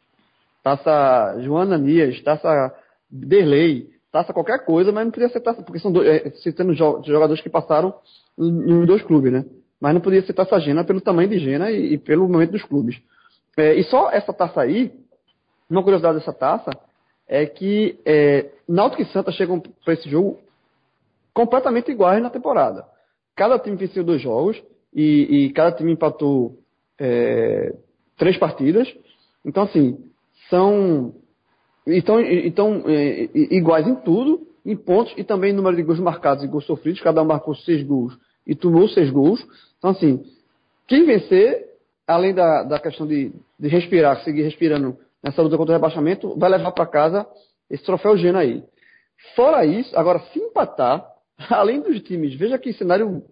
taça 0.63 1.37
Joana 1.41 1.77
Nias, 1.77 2.23
taça 2.23 2.75
Derlei, 3.11 3.91
taça 4.11 4.33
qualquer 4.33 4.65
coisa, 4.65 4.93
mas 4.93 5.05
não 5.05 5.13
podia 5.13 5.29
ser 5.29 5.41
taça, 5.41 5.63
porque 5.63 5.79
são 5.79 5.93
dois, 5.93 6.09
é, 6.09 6.31
citando 6.43 6.73
jogadores 6.73 7.43
que 7.43 7.51
passaram 7.51 7.93
em 8.39 8.87
dois 8.87 9.03
clubes, 9.03 9.33
né? 9.33 9.45
Mas 9.81 9.95
não 9.95 10.01
podia 10.01 10.23
ser 10.23 10.33
taça 10.33 10.59
Gena 10.61 10.85
pelo 10.85 11.01
tamanho 11.01 11.29
de 11.29 11.39
Gena 11.39 11.71
e, 11.71 11.95
e 11.95 11.99
pelo 11.99 12.29
momento 12.29 12.53
dos 12.53 12.65
clubes. 12.65 13.01
É, 13.57 13.75
e 13.75 13.85
só 13.85 14.11
essa 14.11 14.33
taça 14.33 14.61
aí, 14.61 14.93
uma 15.69 15.83
curiosidade 15.83 16.19
dessa 16.19 16.33
taça, 16.33 16.71
é 17.27 17.45
que 17.47 17.99
é, 18.05 18.51
Náutico 18.69 19.03
e 19.03 19.07
Santa 19.07 19.31
chegam 19.31 19.61
para 19.61 19.95
esse 19.95 20.09
jogo 20.09 20.39
completamente 21.35 21.91
iguais 21.91 22.23
na 22.23 22.31
temporada. 22.31 22.85
Cada 23.37 23.59
time 23.59 23.77
venceu 23.77 24.03
dois 24.03 24.21
jogos 24.21 24.61
e, 24.95 25.47
e 25.47 25.53
cada 25.53 25.73
time 25.73 25.93
empatou 25.93 26.59
é, 26.99 27.75
três 28.17 28.37
partidas. 28.37 28.93
Então, 29.45 29.63
assim, 29.65 29.99
são 30.49 31.15
então, 31.87 32.21
então 32.21 32.85
é, 32.87 33.29
iguais 33.35 33.87
em 33.87 33.95
tudo, 33.95 34.47
em 34.65 34.77
pontos 34.77 35.15
e 35.17 35.25
também 35.25 35.53
número 35.53 35.77
de 35.77 35.83
gols 35.83 36.01
marcados 36.01 36.45
e 36.45 36.49
gols 36.49 36.67
sofridos. 36.67 37.01
Cada 37.01 37.23
um 37.23 37.27
marcou 37.27 37.55
seis 37.55 37.83
gols 37.83 38.17
e 38.49 38.55
tomou 38.55 38.88
seis 38.88 39.11
gols. 39.11 39.38
Então, 39.76 39.90
assim, 39.90 40.25
quem 40.88 41.05
vencer, 41.05 41.67
além 42.07 42.33
da, 42.35 42.62
da 42.62 42.81
questão 42.81 43.07
de, 43.07 43.31
de 43.61 43.69
respirar, 43.69 44.25
seguir 44.25 44.43
respirando 44.43 44.97
nessa 45.23 45.43
luta 45.43 45.59
contra 45.59 45.75
o 45.75 45.76
rebaixamento, 45.76 46.35
vai 46.38 46.49
levar 46.49 46.73
para 46.73 46.87
casa 46.87 47.26
esse 47.71 47.85
troféu 47.85 48.17
Gena 48.17 48.38
aí. 48.38 48.64
Fora 49.37 49.67
isso, 49.67 49.97
agora, 49.99 50.21
se 50.33 50.38
empatar, 50.38 51.07
além 51.50 51.83
dos 51.83 52.00
times, 52.02 52.35
veja 52.35 52.59
que 52.59 52.73
cenário 52.73 53.23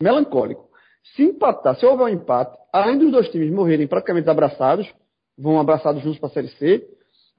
melancólico. 0.00 0.70
Se 1.16 1.24
empatar, 1.24 1.74
se 1.76 1.84
houver 1.84 2.04
um 2.04 2.08
empate, 2.08 2.56
além 2.72 2.96
dos 2.96 3.10
dois 3.10 3.28
times 3.30 3.50
morrerem 3.50 3.88
praticamente 3.88 4.30
abraçados, 4.30 4.88
vão 5.36 5.58
abraçados 5.58 6.02
juntos 6.02 6.20
para 6.20 6.28
a 6.28 6.32
Série 6.32 6.48
C, 6.48 6.88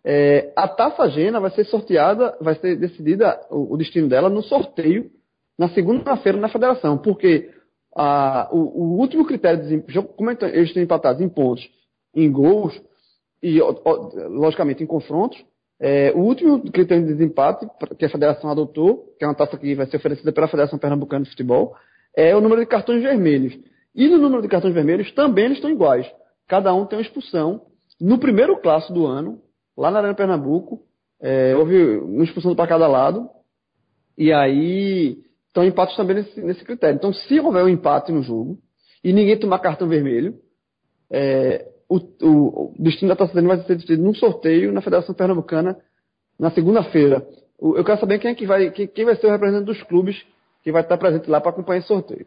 é, 0.06 0.52
a 0.58 0.68
Taça 0.68 1.08
Gena 1.10 1.40
vai 1.40 1.52
ser 1.52 1.64
sorteada, 1.66 2.38
vai 2.42 2.56
ser 2.56 2.76
decidida 2.76 3.40
o, 3.50 3.74
o 3.74 3.78
destino 3.78 4.10
dela 4.10 4.30
no 4.30 4.44
sorteio 4.44 5.10
na 5.58 5.70
segunda-feira 5.70 6.38
na 6.38 6.50
federação, 6.50 6.98
porque 6.98 7.52
a, 7.96 8.50
o, 8.52 8.58
o, 8.58 9.00
último 9.00 9.26
critério 9.26 9.64
de 9.64 10.02
como 10.16 10.32
é 10.32 10.38
eles 10.42 10.70
estão 10.70 10.82
empatados 10.82 11.22
em 11.22 11.30
pontos, 11.30 11.64
em 12.16 12.32
gols 12.32 12.74
e, 13.42 13.60
logicamente, 14.30 14.84
em 14.84 14.88
confrontos, 14.88 15.38
é, 15.80 16.12
o 16.16 16.20
último 16.20 16.60
critério 16.72 17.06
de 17.06 17.14
desempate 17.14 17.68
que 17.98 18.06
a 18.06 18.10
federação 18.10 18.50
adotou, 18.50 19.14
que 19.18 19.26
é 19.26 19.28
uma 19.28 19.36
taça 19.36 19.58
que 19.58 19.76
vai 19.76 19.86
ser 19.88 19.98
oferecida 19.98 20.32
pela 20.32 20.48
Federação 20.48 20.80
Pernambucana 20.80 21.26
de 21.26 21.32
Futebol, 21.32 21.76
é 22.16 22.36
o 22.36 22.42
número 22.42 22.62
de 22.62 22.68
cartões 22.68 23.02
vermelhos. 23.02 23.54
E 23.94 24.08
no 24.08 24.18
número 24.18 24.42
de 24.42 24.48
cartões 24.48 24.74
vermelhos 24.74 25.12
também 25.12 25.46
eles 25.46 25.58
estão 25.58 25.70
iguais. 25.70 26.10
Cada 26.48 26.74
um 26.74 26.86
tem 26.86 26.98
uma 26.98 27.04
expulsão. 27.04 27.64
No 28.00 28.18
primeiro 28.18 28.58
clássico 28.62 28.94
do 28.94 29.06
ano, 29.06 29.42
lá 29.78 29.92
na 29.92 30.00
Arena 30.00 30.16
Pernambuco, 30.16 30.82
é, 31.22 31.56
houve 31.56 31.98
uma 31.98 32.24
expulsão 32.24 32.56
para 32.56 32.68
cada 32.68 32.88
lado. 32.88 33.30
E 34.18 34.32
aí 34.32 35.18
estão 35.54 35.64
empates 35.64 35.96
também 35.96 36.16
nesse, 36.16 36.42
nesse, 36.42 36.66
critério. 36.66 36.96
Então, 36.96 37.14
se 37.14 37.40
houver 37.40 37.64
um 37.64 37.70
empate 37.70 38.12
no 38.12 38.24
jogo 38.24 38.58
e 39.04 39.14
ninguém 39.14 39.40
tomar 39.40 39.60
cartão 39.60 39.88
vermelho, 39.88 40.36
é, 41.12 41.70
o, 41.88 41.98
o, 41.98 42.28
o, 42.28 42.76
destino 42.80 43.10
da 43.10 43.16
Taça 43.16 43.40
vai 43.40 43.58
ser 43.62 43.76
decidido 43.76 44.02
num 44.02 44.16
sorteio 44.16 44.74
na 44.74 44.82
Federação 44.82 45.14
Pernambucana 45.14 45.78
na 46.40 46.50
segunda-feira. 46.50 47.26
Eu 47.62 47.84
quero 47.84 48.00
saber 48.00 48.18
quem, 48.18 48.32
é 48.32 48.36
que 48.36 48.48
vai, 48.48 48.72
quem, 48.72 48.88
quem 48.88 49.06
vai 49.06 49.16
ser 49.16 49.28
o 49.28 49.32
representante 49.32 49.66
dos 49.66 49.84
clubes 49.84 50.26
que 50.64 50.72
vai 50.72 50.82
estar 50.82 50.98
presente 50.98 51.30
lá 51.30 51.40
para 51.40 51.52
acompanhar 51.52 51.80
esse 51.80 51.88
sorteio. 51.88 52.26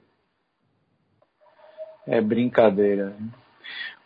É 2.07 2.21
brincadeira. 2.21 3.17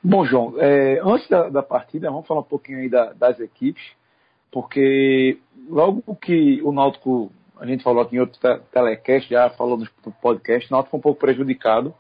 Bom, 0.02 0.24
João, 0.24 0.54
é, 0.58 0.98
antes 1.04 1.28
da, 1.28 1.50
da, 1.50 1.62
partida, 1.62 2.10
vamos 2.10 2.26
falar 2.26 2.40
um 2.40 2.44
pouquinho 2.44 2.78
aí 2.78 2.88
da, 2.88 3.12
das 3.12 3.38
equipes, 3.38 3.82
porque 4.50 5.38
logo 5.68 6.16
que 6.16 6.62
o 6.62 6.72
Náutico, 6.72 7.30
a 7.60 7.66
gente 7.66 7.84
falou 7.84 8.02
aqui 8.02 8.16
em 8.16 8.20
outro 8.20 8.40
telecast, 8.72 9.28
já 9.28 9.50
falou 9.50 9.76
no 9.78 10.12
podcast, 10.12 10.68
o 10.68 10.72
Náutico 10.72 10.92
foi 10.92 10.98
um 10.98 11.02
pouco 11.02 11.20
prejudicado, 11.20 11.94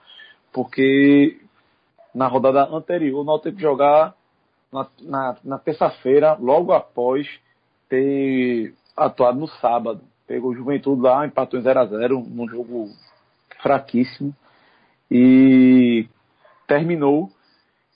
porque 0.52 1.38
na 2.14 2.26
rodada 2.26 2.64
anterior 2.74 3.20
o 3.20 3.24
Náutico 3.24 3.44
teve 3.44 3.56
que 3.56 3.62
jogar 3.62 4.14
na, 4.72 4.86
na, 5.02 5.36
na 5.44 5.58
terça-feira, 5.58 6.34
logo 6.40 6.72
após 6.72 7.28
ter 7.88 8.74
atuado 8.96 9.38
no 9.38 9.48
sábado. 9.48 10.00
Pegou 10.26 10.50
o 10.50 10.54
Juventude 10.54 11.02
lá, 11.02 11.26
empatou 11.26 11.58
em 11.60 11.62
0x0, 11.62 12.26
num 12.26 12.48
jogo 12.48 12.88
fraquíssimo. 13.60 14.34
E 15.10 16.08
terminou 16.66 17.30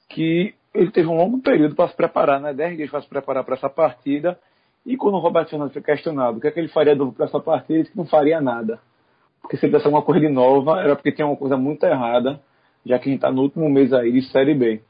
que 0.09 0.55
ele 0.75 0.91
teve 0.91 1.07
um 1.07 1.17
longo 1.17 1.41
período 1.41 1.77
para 1.77 1.89
se 1.89 1.97
preparar, 1.97 2.41
né? 2.41 2.53
10 2.53 2.77
dias 2.77 2.91
para 2.91 3.01
se 3.01 3.09
preparar 3.09 3.45
para 3.45 3.55
essa 3.55 3.71
partida. 3.71 4.39
E 4.87 4.97
quando 4.97 5.15
o 5.15 5.19
Roberto 5.19 5.51
Fernandes 5.51 5.73
foi 5.73 5.83
questionado 5.83 6.39
o 6.39 6.41
que, 6.41 6.49
é 6.49 6.51
que 6.51 6.61
ele 6.61 6.69
faria 6.69 6.95
para 6.95 7.25
essa 7.25 7.41
partida, 7.41 7.75
ele 7.75 7.83
disse 7.83 7.93
que 7.93 7.99
não 7.99 8.07
faria 8.07 8.41
nada. 8.41 8.79
Porque 9.41 9.57
se 9.57 9.65
ele 9.65 9.73
tivesse 9.73 9.87
alguma 9.87 10.03
coisa 10.03 10.21
de 10.21 10.29
nova, 10.29 10.81
era 10.81 10.95
porque 10.95 11.13
tinha 11.13 11.27
uma 11.27 11.37
coisa 11.37 11.57
muito 11.57 11.85
errada, 11.85 12.41
já 12.85 12.99
que 12.99 13.09
a 13.09 13.13
gente 13.13 13.19
está 13.19 13.31
no 13.31 13.43
último 13.43 13.69
mês 13.69 13.93
aí 13.93 14.13
de 14.13 14.23
Série 14.31 14.55
B. 14.55 14.83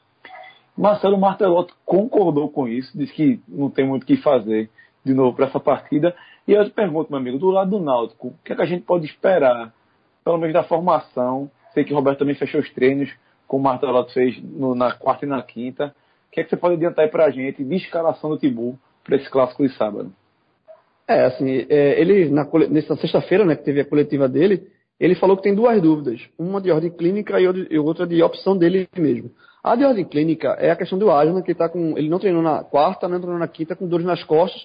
Marcelo 0.76 1.16
Martelotto 1.16 1.74
concordou 1.84 2.50
com 2.50 2.66
isso, 2.66 2.96
disse 2.98 3.12
que 3.12 3.40
não 3.46 3.70
tem 3.70 3.86
muito 3.86 4.02
o 4.02 4.06
que 4.06 4.16
fazer 4.16 4.68
de 5.04 5.14
novo 5.14 5.36
para 5.36 5.46
essa 5.46 5.60
partida. 5.60 6.14
E 6.46 6.52
eu 6.52 6.64
te 6.64 6.70
pergunto, 6.72 7.10
meu 7.10 7.20
amigo, 7.20 7.38
do 7.38 7.50
lado 7.50 7.70
do 7.70 7.80
Náutico, 7.80 8.28
o 8.28 8.34
que, 8.44 8.52
é 8.52 8.56
que 8.56 8.62
a 8.62 8.66
gente 8.66 8.84
pode 8.84 9.06
esperar, 9.06 9.72
pelo 10.24 10.38
menos 10.38 10.52
da 10.52 10.64
formação? 10.64 11.48
Sei 11.72 11.84
que 11.84 11.92
o 11.92 11.96
Roberto 11.96 12.18
também 12.18 12.34
fechou 12.34 12.60
os 12.60 12.70
treinos, 12.70 13.10
como 13.46 13.62
o 13.62 13.64
Martelotto 13.64 14.12
fez 14.12 14.42
no, 14.42 14.74
na 14.74 14.92
quarta 14.92 15.24
e 15.24 15.28
na 15.28 15.42
quinta. 15.42 15.94
O 16.28 16.32
que 16.32 16.40
é 16.40 16.44
que 16.44 16.50
você 16.50 16.56
pode 16.56 16.74
adiantar 16.74 17.04
aí 17.04 17.10
para 17.10 17.26
a 17.26 17.30
gente 17.30 17.62
de 17.62 17.76
escalação 17.76 18.30
do 18.30 18.38
Tibu 18.38 18.78
para 19.04 19.16
esse 19.16 19.30
clássico 19.30 19.66
de 19.66 19.76
sábado? 19.76 20.12
É, 21.06 21.26
assim, 21.26 21.66
é, 21.68 22.00
ele, 22.00 22.30
na, 22.30 22.48
nessa 22.70 22.96
sexta-feira, 22.96 23.44
né, 23.44 23.54
que 23.54 23.64
teve 23.64 23.80
a 23.80 23.84
coletiva 23.84 24.28
dele, 24.28 24.66
ele 24.98 25.14
falou 25.14 25.36
que 25.36 25.42
tem 25.42 25.54
duas 25.54 25.80
dúvidas. 25.82 26.20
Uma 26.38 26.60
de 26.60 26.70
ordem 26.70 26.90
clínica 26.90 27.38
e 27.40 27.78
outra 27.78 28.06
de 28.06 28.22
opção 28.22 28.56
dele 28.56 28.88
mesmo. 28.96 29.30
A 29.62 29.76
de 29.76 29.84
ordem 29.84 30.04
clínica 30.04 30.56
é 30.58 30.70
a 30.70 30.76
questão 30.76 30.98
do 30.98 31.10
Aslan, 31.10 31.42
que 31.42 31.54
tá 31.54 31.68
com, 31.68 31.96
ele 31.96 32.08
não 32.08 32.18
treinou 32.18 32.42
na 32.42 32.62
quarta, 32.64 33.08
não 33.08 33.18
treinou 33.18 33.38
na 33.38 33.48
quinta, 33.48 33.76
com 33.76 33.88
dores 33.88 34.06
nas 34.06 34.22
costas, 34.24 34.62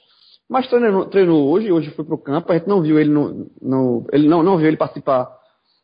mas 0.50 0.68
treinou, 0.68 1.06
treinou 1.06 1.50
hoje, 1.50 1.72
hoje 1.72 1.90
foi 1.92 2.06
para 2.06 2.16
o 2.16 2.18
campo, 2.18 2.52
a 2.52 2.58
gente 2.58 2.68
não 2.68 2.82
viu 2.82 3.00
ele 3.00 3.10
no, 3.10 3.50
no, 3.62 4.06
ele 4.12 4.28
não, 4.28 4.44
não 4.44 4.58
viu 4.58 4.68
ele 4.68 4.78
participar 4.78 5.30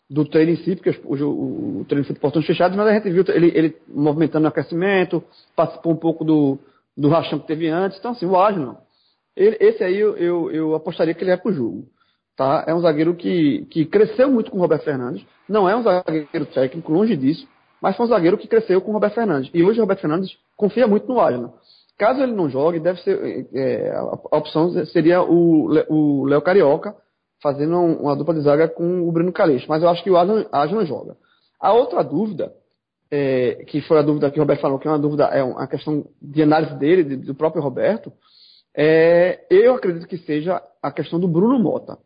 do 0.10 0.26
treino 0.26 0.52
em 0.52 0.58
si, 0.58 0.76
porque 0.76 0.90
o, 1.04 1.14
o, 1.14 1.82
o 1.82 1.86
treino 1.86 2.06
foi 2.06 2.14
de 2.14 2.20
portões 2.20 2.46
fechados, 2.46 2.76
mas 2.78 2.88
a 2.88 2.94
gente 2.94 3.10
viu 3.10 3.24
ele, 3.30 3.52
ele 3.56 3.76
movimentando 3.88 4.44
no 4.44 4.50
aquecimento, 4.50 5.24
participou 5.56 5.94
um 5.94 5.98
pouco 5.98 6.24
do, 6.24 6.60
do 6.98 7.10
rachão 7.10 7.40
que 7.40 7.48
teve 7.48 7.68
antes. 7.68 7.98
Então, 7.98 8.12
assim, 8.12 8.26
o 8.26 8.40
Aslan, 8.40 8.78
ele, 9.36 9.58
esse 9.60 9.84
aí 9.84 9.98
eu, 9.98 10.16
eu, 10.18 10.52
eu, 10.52 10.76
apostaria 10.76 11.14
que 11.14 11.24
ele 11.24 11.32
é 11.32 11.38
pro 11.38 11.54
jogo. 11.54 11.86
Tá? 12.36 12.66
É 12.68 12.74
um 12.74 12.82
zagueiro 12.82 13.16
que, 13.16 13.66
que 13.70 13.86
cresceu 13.86 14.30
muito 14.30 14.52
com 14.52 14.58
o 14.58 14.62
Roberto 14.62 14.84
Fernandes. 14.84 15.26
Não 15.48 15.70
é 15.70 15.76
um 15.76 15.84
zagueiro 15.84 16.46
técnico, 16.48 16.92
longe 16.92 17.16
disso, 17.16 17.48
mas 17.82 17.96
foi 17.96 18.06
um 18.06 18.10
zagueiro 18.10 18.38
que 18.38 18.48
cresceu 18.48 18.82
com 18.82 18.92
o 18.92 18.94
Roberto 18.94 19.16
Fernandes. 19.16 19.50
E 19.54 19.64
hoje 19.64 19.80
o 19.80 19.84
Roberto 19.84 20.02
Fernandes 20.02 20.38
confia 20.56 20.88
muito 20.88 21.08
no 21.08 21.20
Aslan. 21.20 21.52
Caso 21.98 22.22
ele 22.22 22.34
não 22.34 22.50
jogue, 22.50 22.80
deve 22.80 23.00
ser 23.02 23.48
é, 23.54 23.96
a 23.96 24.38
opção 24.38 24.70
seria 24.88 25.22
o 25.22 26.26
Léo 26.26 26.42
Carioca 26.42 26.94
fazendo 27.42 27.78
uma 27.78 28.16
dupla 28.16 28.34
de 28.34 28.42
zaga 28.42 28.68
com 28.68 29.08
o 29.08 29.12
Bruno 29.12 29.32
Calixto. 29.32 29.70
Mas 29.70 29.82
eu 29.82 29.90
acho 29.90 30.04
que 30.04 30.10
o 30.10 30.18
Aslan 30.18 30.86
joga. 30.86 31.16
A 31.62 31.74
outra 31.74 32.04
dúvida, 32.04 32.52
é, 33.12 33.64
que 33.68 33.82
foi 33.82 34.00
a 34.00 34.02
dúvida 34.02 34.32
que 34.32 34.40
o 34.40 34.42
Roberto 34.42 34.62
falou, 34.62 34.80
que 34.80 34.88
é 34.88 34.92
uma 34.92 35.00
dúvida, 35.00 35.26
é 35.26 35.44
uma 35.44 35.68
questão 35.68 36.06
de 36.22 36.42
análise 36.42 36.76
dele, 36.78 37.16
do 37.18 37.36
próprio 37.36 37.62
Roberto, 37.62 38.12
é, 38.76 39.46
eu 39.50 39.76
acredito 39.76 40.08
que 40.08 40.18
seja 40.18 40.62
a 40.82 40.92
questão 40.92 41.20
do 41.20 41.28
Bruno 41.28 41.58
Mota. 41.60 41.98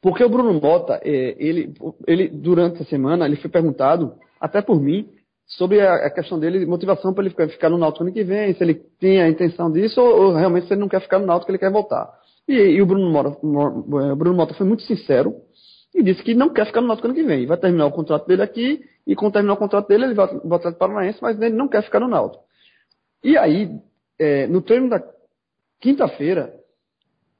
Porque 0.00 0.24
o 0.24 0.28
Bruno 0.28 0.52
Mota, 0.60 1.00
é, 1.04 1.36
ele, 1.38 1.74
ele, 2.06 2.28
durante 2.28 2.82
a 2.82 2.86
semana, 2.86 3.26
ele 3.26 3.36
foi 3.36 3.50
perguntado, 3.50 4.14
até 4.40 4.62
por 4.62 4.80
mim, 4.80 5.08
sobre 5.46 5.80
a, 5.80 6.06
a 6.06 6.10
questão 6.10 6.38
dele, 6.38 6.64
motivação 6.64 7.12
para 7.12 7.24
ele 7.24 7.30
ficar, 7.30 7.48
ficar 7.48 7.68
no 7.68 7.78
Náutico 7.78 8.04
ano 8.04 8.12
que 8.12 8.22
vem, 8.22 8.54
se 8.54 8.62
ele 8.62 8.74
tem 8.74 9.20
a 9.20 9.28
intenção 9.28 9.70
disso 9.70 10.00
ou, 10.00 10.26
ou, 10.26 10.34
realmente 10.34 10.66
se 10.66 10.72
ele 10.72 10.80
não 10.80 10.88
quer 10.88 11.00
ficar 11.00 11.18
no 11.18 11.26
Náutico, 11.26 11.50
ele 11.50 11.58
quer 11.58 11.70
voltar. 11.70 12.08
E, 12.48 12.54
e 12.54 12.82
o 12.82 12.86
Bruno 12.86 13.10
Mota, 13.10 13.36
Bruno 14.16 14.36
Mota 14.36 14.54
foi 14.54 14.66
muito 14.66 14.82
sincero 14.84 15.34
e 15.94 16.02
disse 16.02 16.22
que 16.22 16.34
não 16.34 16.50
quer 16.50 16.66
ficar 16.66 16.80
no 16.80 16.86
Náutico 16.86 17.08
ano 17.08 17.14
que 17.14 17.22
vem. 17.22 17.46
Vai 17.46 17.56
terminar 17.56 17.86
o 17.86 17.92
contrato 17.92 18.26
dele 18.26 18.42
aqui 18.42 18.84
e 19.06 19.14
quando 19.16 19.32
terminar 19.32 19.54
o 19.54 19.58
contrato 19.58 19.88
dele 19.88 20.04
ele 20.04 20.14
vai 20.14 20.28
para 20.28 20.70
o 20.70 20.74
Paranaense, 20.74 21.18
mas 21.20 21.40
ele 21.40 21.54
não 21.54 21.68
quer 21.68 21.82
ficar 21.82 22.00
no 22.00 22.08
Náutico. 22.08 22.44
E 23.22 23.36
aí, 23.36 23.70
é, 24.18 24.46
no 24.46 24.62
treino 24.62 24.88
da 24.88 25.02
quinta-feira, 25.80 26.54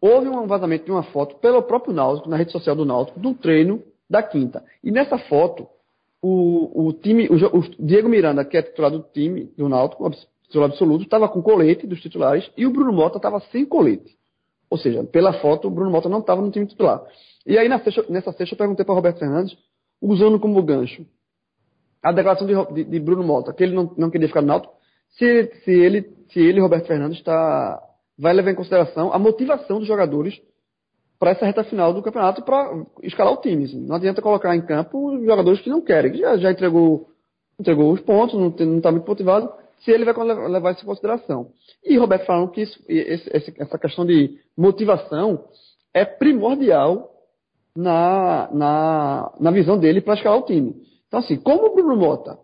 houve 0.00 0.28
um 0.28 0.46
vazamento 0.46 0.84
de 0.84 0.90
uma 0.90 1.02
foto 1.04 1.36
pelo 1.36 1.62
próprio 1.62 1.94
Náutico, 1.94 2.28
na 2.28 2.36
rede 2.36 2.52
social 2.52 2.74
do 2.74 2.84
Náutico, 2.84 3.20
do 3.20 3.34
treino 3.34 3.82
da 4.08 4.22
quinta. 4.22 4.64
E 4.82 4.90
nessa 4.90 5.18
foto, 5.18 5.68
o, 6.20 6.88
o 6.88 6.92
time, 6.92 7.28
o, 7.28 7.58
o, 7.58 7.62
Diego 7.78 8.08
Miranda, 8.08 8.44
que 8.44 8.56
é 8.56 8.62
titular 8.62 8.90
do 8.90 9.02
time, 9.12 9.44
do 9.56 9.68
Náutico, 9.68 10.10
titular 10.42 10.70
absoluto, 10.70 11.04
estava 11.04 11.28
com 11.28 11.40
colete 11.40 11.86
dos 11.86 12.00
titulares 12.00 12.50
e 12.56 12.66
o 12.66 12.72
Bruno 12.72 12.92
Mota 12.92 13.18
estava 13.18 13.40
sem 13.52 13.64
colete. 13.64 14.18
Ou 14.70 14.78
seja, 14.78 15.02
pela 15.04 15.32
foto, 15.34 15.66
o 15.66 15.70
Bruno 15.70 15.90
Mota 15.90 16.08
não 16.08 16.20
estava 16.20 16.40
no 16.40 16.50
time 16.50 16.66
titular. 16.66 17.02
E 17.44 17.58
aí, 17.58 17.68
nessa 17.68 18.32
sexta, 18.32 18.54
eu 18.54 18.58
perguntei 18.58 18.84
para 18.84 18.94
Roberto 18.94 19.18
Fernandes, 19.18 19.56
usando 20.00 20.38
como 20.38 20.62
gancho 20.62 21.04
a 22.02 22.12
declaração 22.12 22.46
de, 22.46 22.74
de, 22.74 22.90
de, 22.90 23.00
Bruno 23.00 23.22
Mota, 23.22 23.52
que 23.52 23.62
ele 23.62 23.74
não, 23.74 23.92
não 23.96 24.10
queria 24.10 24.28
ficar 24.28 24.40
no 24.40 24.46
Náutico, 24.46 24.72
se, 25.10 25.52
se, 25.64 25.70
ele, 25.70 26.02
se 26.32 26.40
ele, 26.40 26.60
Roberto 26.60 26.86
Fernandes, 26.86 27.18
está, 27.18 27.82
vai 28.18 28.32
levar 28.32 28.52
em 28.52 28.54
consideração 28.54 29.12
a 29.12 29.18
motivação 29.18 29.78
dos 29.78 29.88
jogadores 29.88 30.40
para 31.18 31.32
essa 31.32 31.44
reta 31.44 31.64
final 31.64 31.92
do 31.92 32.02
campeonato 32.02 32.42
para 32.42 32.86
escalar 33.02 33.34
o 33.34 33.40
time. 33.40 33.64
Assim. 33.64 33.80
Não 33.80 33.96
adianta 33.96 34.22
colocar 34.22 34.56
em 34.56 34.62
campo 34.62 35.18
jogadores 35.20 35.60
que 35.60 35.68
não 35.68 35.82
querem, 35.82 36.12
que 36.12 36.18
já, 36.18 36.38
já 36.38 36.50
entregou, 36.50 37.10
entregou 37.58 37.92
os 37.92 38.00
pontos, 38.00 38.38
não 38.38 38.78
está 38.78 38.90
muito 38.90 39.06
motivado, 39.06 39.52
se 39.80 39.90
ele 39.90 40.04
vai 40.04 40.14
levar 40.48 40.72
isso 40.72 40.82
em 40.82 40.86
consideração. 40.86 41.50
E 41.84 41.96
Roberto 41.96 42.26
falando 42.26 42.50
que 42.50 42.62
isso, 42.62 42.78
esse, 42.88 43.54
essa 43.58 43.78
questão 43.78 44.04
de 44.04 44.38
motivação 44.56 45.44
é 45.94 46.04
primordial 46.04 47.10
na, 47.74 48.48
na, 48.52 49.32
na 49.40 49.50
visão 49.50 49.78
dele 49.78 50.00
para 50.00 50.14
escalar 50.14 50.38
o 50.38 50.44
time. 50.44 50.74
Então, 51.06 51.20
assim, 51.20 51.36
como 51.36 51.66
o 51.66 51.74
Bruno 51.74 51.96
Mota 51.96 52.38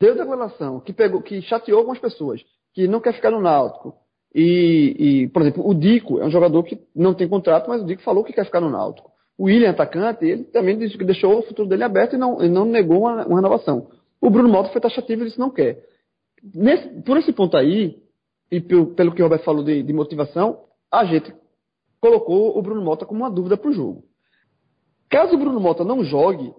deu 0.00 0.14
declaração 0.14 0.80
que, 0.80 0.92
pegou, 0.92 1.22
que 1.22 1.40
chateou 1.42 1.78
algumas 1.78 1.98
pessoas, 1.98 2.42
que 2.74 2.86
não 2.86 3.00
quer 3.00 3.14
ficar 3.14 3.30
no 3.30 3.40
Náutico, 3.40 3.94
e, 4.34 4.96
e, 4.98 5.28
por 5.28 5.42
exemplo, 5.42 5.66
o 5.66 5.74
Dico 5.74 6.20
é 6.20 6.26
um 6.26 6.30
jogador 6.30 6.62
que 6.62 6.78
não 6.94 7.14
tem 7.14 7.28
contrato, 7.28 7.68
mas 7.68 7.82
o 7.82 7.86
Dico 7.86 8.02
falou 8.02 8.22
que 8.22 8.32
quer 8.32 8.44
ficar 8.44 8.60
no 8.60 8.70
Náutico. 8.70 9.10
O 9.38 9.44
William, 9.44 9.70
atacante, 9.70 10.24
ele 10.24 10.44
também 10.44 10.76
deixou 10.76 11.38
o 11.38 11.42
futuro 11.42 11.68
dele 11.68 11.84
aberto 11.84 12.14
e 12.14 12.18
não, 12.18 12.42
e 12.42 12.48
não 12.48 12.64
negou 12.64 13.02
uma, 13.02 13.24
uma, 13.24 13.36
renovação. 13.36 13.88
O 14.20 14.28
Bruno 14.28 14.48
Mota 14.48 14.70
foi 14.70 14.80
taxativo 14.80 15.22
e 15.22 15.26
disse 15.26 15.38
não 15.38 15.50
quer. 15.50 15.80
Nesse, 16.54 17.02
por 17.02 17.16
esse 17.16 17.32
ponto 17.32 17.56
aí, 17.56 17.96
e 18.50 18.60
pelo, 18.60 18.94
pelo 18.94 19.12
que 19.12 19.20
o 19.20 19.24
Roberto 19.24 19.44
falou 19.44 19.62
de, 19.62 19.82
de 19.82 19.92
motivação, 19.92 20.64
a 20.90 21.04
gente 21.04 21.32
colocou 22.00 22.56
o 22.56 22.62
Bruno 22.62 22.82
Mota 22.82 23.04
como 23.04 23.20
uma 23.20 23.30
dúvida 23.30 23.56
para 23.56 23.70
o 23.70 23.72
jogo. 23.72 24.04
Caso 25.10 25.34
o 25.34 25.38
Bruno 25.38 25.60
Mota 25.60 25.84
não 25.84 26.04
jogue, 26.04 26.52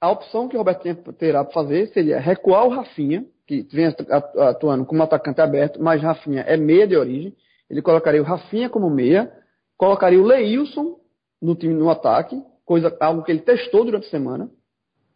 a 0.00 0.10
opção 0.10 0.48
que 0.48 0.56
o 0.56 0.58
Roberto 0.58 1.12
terá 1.14 1.44
para 1.44 1.52
fazer 1.52 1.86
seria 1.88 2.18
recuar 2.18 2.66
o 2.66 2.70
Rafinha, 2.70 3.24
que 3.46 3.62
vem 3.72 3.94
atuando 4.38 4.84
como 4.84 5.02
atacante 5.02 5.40
aberto, 5.40 5.82
mas 5.82 6.02
Rafinha 6.02 6.42
é 6.42 6.56
meia 6.56 6.86
de 6.86 6.96
origem. 6.96 7.34
Ele 7.70 7.80
colocaria 7.80 8.20
o 8.20 8.24
Rafinha 8.24 8.68
como 8.68 8.90
meia, 8.90 9.32
colocaria 9.76 10.20
o 10.20 10.24
Leilson 10.24 10.98
no 11.40 11.54
time 11.54 11.74
no 11.74 11.88
ataque, 11.90 12.40
coisa 12.64 12.94
algo 13.00 13.22
que 13.22 13.30
ele 13.30 13.40
testou 13.40 13.84
durante 13.84 14.06
a 14.06 14.10
semana. 14.10 14.50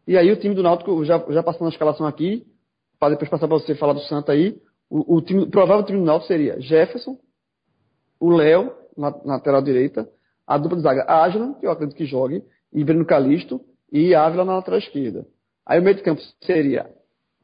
E 0.06 0.16
aí 0.16 0.30
o 0.30 0.36
time 0.36 0.54
do 0.54 0.62
Náutico, 0.62 1.04
já, 1.04 1.18
já 1.30 1.42
passando 1.42 1.66
a 1.66 1.70
escalação 1.70 2.06
aqui, 2.06 2.46
para 2.98 3.10
depois 3.10 3.30
passar 3.30 3.48
para 3.48 3.58
você 3.58 3.74
falar 3.74 3.92
do 3.92 4.00
Santa 4.00 4.32
aí, 4.32 4.56
o, 4.88 5.16
o, 5.16 5.22
time, 5.22 5.46
provável 5.46 5.84
time 5.84 5.98
do 5.98 6.04
Náutico 6.04 6.28
seria 6.28 6.60
Jefferson, 6.60 7.18
o 8.20 8.30
Léo, 8.30 8.72
na, 8.96 9.10
na 9.10 9.34
lateral 9.34 9.62
direita, 9.62 10.08
a 10.46 10.56
dupla 10.56 10.76
de 10.76 10.82
zaga 10.82 11.04
Ágila, 11.08 11.54
que 11.54 11.66
eu 11.66 11.70
acredito 11.70 11.96
que 11.96 12.06
jogue, 12.06 12.42
e 12.72 12.84
Breno 12.84 13.04
Calisto, 13.04 13.60
e 13.92 14.14
Ávila 14.14 14.44
na 14.44 14.56
lateral 14.56 14.78
esquerda. 14.78 15.26
Aí 15.64 15.80
o 15.80 15.82
meio 15.82 15.96
de 15.96 16.02
campo 16.02 16.20
seria 16.42 16.90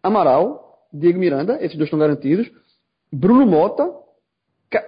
Amaral, 0.03 0.87
Diego 0.93 1.19
Miranda, 1.19 1.57
esses 1.61 1.77
dois 1.77 1.87
estão 1.87 1.99
garantidos, 1.99 2.51
Bruno 3.13 3.47
Mota 3.47 3.91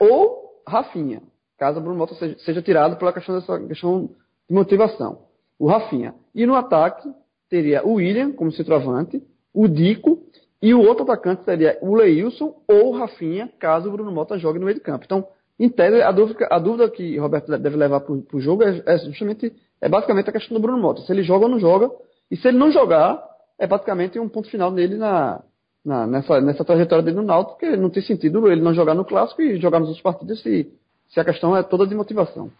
ou 0.00 0.62
Rafinha, 0.66 1.22
caso 1.58 1.80
Bruno 1.80 1.98
Mota 1.98 2.14
seja, 2.14 2.38
seja 2.38 2.62
tirado 2.62 2.96
pela 2.96 3.12
questão 3.12 3.38
dessa 3.38 3.58
questão 3.66 4.10
de 4.48 4.54
motivação. 4.54 5.26
O 5.58 5.66
Rafinha. 5.66 6.14
E 6.34 6.46
no 6.46 6.54
ataque 6.54 7.08
teria 7.48 7.86
o 7.86 7.94
William 7.94 8.32
como 8.32 8.52
centroavante, 8.52 9.22
o 9.52 9.68
Dico 9.68 10.18
e 10.64 10.72
o 10.72 10.80
outro 10.80 11.04
atacante 11.04 11.44
seria 11.44 11.78
o 11.82 11.94
Leilson 11.94 12.54
ou 12.66 12.88
o 12.88 12.96
Rafinha, 12.96 13.52
caso 13.58 13.86
o 13.86 13.92
Bruno 13.92 14.10
Mota 14.10 14.38
jogue 14.38 14.58
no 14.58 14.64
meio 14.64 14.78
de 14.78 14.82
campo. 14.82 15.04
Então, 15.04 15.28
em 15.60 15.68
tese, 15.68 16.00
a 16.00 16.10
dúvida, 16.10 16.48
a 16.50 16.58
dúvida 16.58 16.88
que 16.88 17.18
Roberto 17.18 17.54
deve 17.58 17.76
levar 17.76 18.00
para 18.00 18.14
o 18.14 18.40
jogo 18.40 18.62
é, 18.62 18.82
é, 18.86 18.96
justamente, 19.00 19.52
é 19.78 19.90
basicamente 19.90 20.30
a 20.30 20.32
questão 20.32 20.56
do 20.56 20.62
Bruno 20.62 20.78
Mota. 20.78 21.02
Se 21.02 21.12
ele 21.12 21.22
joga 21.22 21.44
ou 21.44 21.50
não 21.50 21.58
joga. 21.58 21.90
E 22.30 22.36
se 22.38 22.48
ele 22.48 22.56
não 22.56 22.70
jogar, 22.70 23.22
é 23.58 23.66
basicamente 23.66 24.18
um 24.18 24.26
ponto 24.26 24.48
final 24.48 24.70
nele 24.70 24.96
na, 24.96 25.42
na, 25.84 26.06
nessa, 26.06 26.40
nessa 26.40 26.64
trajetória 26.64 27.04
dele 27.04 27.18
no 27.18 27.24
Náutico, 27.24 27.58
porque 27.58 27.76
não 27.76 27.90
tem 27.90 28.02
sentido 28.02 28.50
ele 28.50 28.62
não 28.62 28.72
jogar 28.72 28.94
no 28.94 29.04
Clássico 29.04 29.42
e 29.42 29.60
jogar 29.60 29.80
nos 29.80 29.88
outros 29.88 30.02
partidos 30.02 30.40
se, 30.40 30.72
se 31.10 31.20
a 31.20 31.26
questão 31.26 31.54
é 31.54 31.62
toda 31.62 31.86
de 31.86 31.94
motivação. 31.94 32.50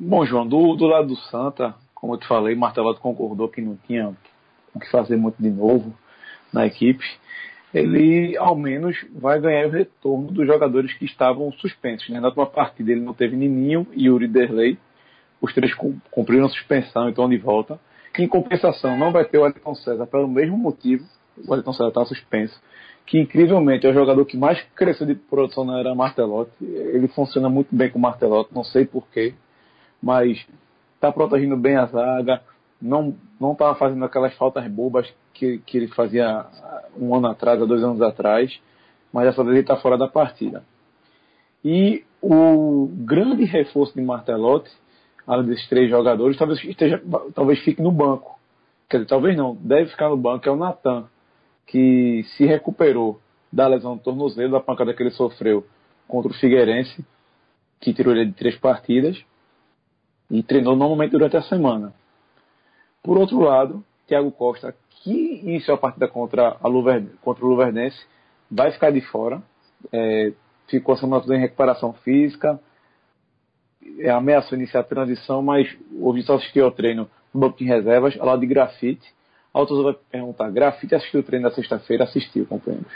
Bom, 0.00 0.24
João, 0.24 0.44
do, 0.44 0.74
do 0.74 0.86
lado 0.86 1.06
do 1.06 1.16
Santa, 1.16 1.76
como 1.94 2.14
eu 2.14 2.18
te 2.18 2.26
falei, 2.26 2.56
Martelotto 2.56 3.00
concordou 3.00 3.48
que 3.48 3.62
não 3.62 3.76
tinha 3.86 4.12
o 4.74 4.80
que 4.80 4.90
fazer 4.90 5.16
muito 5.16 5.40
de 5.40 5.48
novo 5.48 5.94
na 6.54 6.66
equipe 6.66 7.04
ele 7.74 8.36
ao 8.36 8.54
menos 8.54 8.96
vai 9.12 9.40
ganhar 9.40 9.66
o 9.66 9.70
retorno 9.70 10.30
dos 10.30 10.46
jogadores 10.46 10.94
que 10.94 11.04
estavam 11.04 11.50
suspensos. 11.54 12.08
Né? 12.08 12.20
Na 12.20 12.28
última 12.28 12.46
partida 12.46 12.92
ele 12.92 13.00
não 13.00 13.12
teve 13.12 13.36
Nininho 13.36 13.86
e 13.92 14.06
Yuri 14.06 14.28
Derley, 14.28 14.78
os 15.40 15.52
três 15.52 15.74
cumpriram 16.10 16.48
suspensão 16.48 17.06
e 17.06 17.10
estão 17.10 17.28
de 17.28 17.36
volta. 17.36 17.78
Em 18.16 18.28
compensação, 18.28 18.96
não 18.96 19.10
vai 19.10 19.24
ter 19.24 19.38
o 19.38 19.46
Elton 19.46 19.74
César 19.74 20.06
pelo 20.06 20.28
mesmo 20.28 20.56
motivo, 20.56 21.04
o 21.48 21.52
Elton 21.52 21.72
César 21.72 21.88
está 21.88 22.04
suspenso, 22.04 22.62
que 23.04 23.18
incrivelmente 23.18 23.86
é 23.86 23.90
o 23.90 23.92
jogador 23.92 24.24
que 24.24 24.36
mais 24.36 24.62
cresceu 24.76 25.04
de 25.04 25.16
produção 25.16 25.64
na 25.64 25.80
era 25.80 25.96
Martelotti. 25.96 26.52
Ele 26.62 27.08
funciona 27.08 27.50
muito 27.50 27.74
bem 27.74 27.90
com 27.90 27.98
o 27.98 28.02
Martelotti, 28.02 28.54
não 28.54 28.62
sei 28.62 28.86
porquê, 28.86 29.34
mas 30.00 30.46
está 30.94 31.10
protegendo 31.10 31.56
bem 31.56 31.74
a 31.74 31.86
zaga, 31.86 32.40
não 32.80 33.14
não 33.40 33.52
estava 33.52 33.74
fazendo 33.74 34.04
aquelas 34.04 34.34
faltas 34.34 34.66
bobas 34.68 35.12
que, 35.32 35.58
que 35.58 35.76
ele 35.76 35.88
fazia 35.88 36.46
um 36.98 37.14
ano 37.14 37.28
atrás, 37.28 37.60
há 37.60 37.64
dois 37.64 37.82
anos 37.82 38.00
atrás, 38.00 38.58
mas 39.12 39.24
dessa 39.24 39.42
vez 39.42 39.54
ele 39.54 39.64
está 39.64 39.76
fora 39.76 39.98
da 39.98 40.08
partida. 40.08 40.64
E 41.64 42.04
o 42.20 42.88
grande 43.04 43.44
reforço 43.44 43.94
de 43.94 44.02
Martelotti, 44.02 44.70
além 45.26 45.46
desses 45.46 45.68
três 45.68 45.90
jogadores, 45.90 46.36
talvez, 46.36 46.62
esteja, 46.64 47.02
talvez 47.34 47.58
fique 47.60 47.82
no 47.82 47.90
banco. 47.90 48.38
Quer 48.88 48.98
dizer, 48.98 49.08
talvez 49.08 49.36
não, 49.36 49.56
deve 49.56 49.90
ficar 49.90 50.08
no 50.08 50.16
banco, 50.16 50.48
é 50.48 50.52
o 50.52 50.56
Natan, 50.56 51.04
que 51.66 52.24
se 52.36 52.44
recuperou 52.44 53.20
da 53.52 53.66
lesão 53.66 53.96
do 53.96 54.02
tornozelo, 54.02 54.52
da 54.52 54.60
pancada 54.60 54.92
que 54.92 55.02
ele 55.02 55.10
sofreu 55.10 55.64
contra 56.06 56.30
o 56.30 56.34
Figueirense, 56.34 57.04
que 57.80 57.94
tirou 57.94 58.14
ele 58.14 58.26
de 58.26 58.32
três 58.32 58.56
partidas, 58.58 59.22
e 60.30 60.42
treinou 60.42 60.76
normalmente 60.76 61.12
durante 61.12 61.36
a 61.36 61.42
semana. 61.42 61.94
Por 63.04 63.18
outro 63.18 63.38
lado, 63.38 63.84
Thiago 64.08 64.32
Costa, 64.32 64.74
que 64.88 65.40
iniciou 65.44 65.74
a 65.74 65.78
partida 65.78 66.08
contra, 66.08 66.56
a 66.58 66.70
contra 67.20 67.44
o 67.44 67.48
Luverdense, 67.48 68.02
vai 68.50 68.72
ficar 68.72 68.90
de 68.90 69.02
fora. 69.02 69.42
É, 69.92 70.32
ficou 70.68 70.94
a 70.94 70.98
semana 70.98 71.20
toda 71.20 71.36
em 71.36 71.40
recuperação 71.40 71.92
física. 71.92 72.58
É, 73.98 74.08
ameaçou 74.08 74.56
iniciar 74.56 74.80
a 74.80 74.84
transição, 74.84 75.42
mas 75.42 75.68
o 75.92 76.10
Vitor 76.14 76.36
assistiu 76.36 76.64
ao 76.64 76.70
treino 76.70 77.06
no 77.32 77.40
banco 77.40 77.58
de 77.58 77.64
reservas, 77.64 78.18
ao 78.18 78.26
lado 78.26 78.40
de 78.40 78.46
Grafite. 78.46 79.06
A 79.52 79.60
outra 79.60 79.76
vai 79.82 79.94
perguntar: 80.10 80.50
Grafite 80.50 80.94
assistiu 80.94 81.20
o 81.20 81.22
treino 81.22 81.46
da 81.46 81.54
sexta-feira? 81.54 82.04
Assistiu, 82.04 82.46
companheiros. 82.46 82.90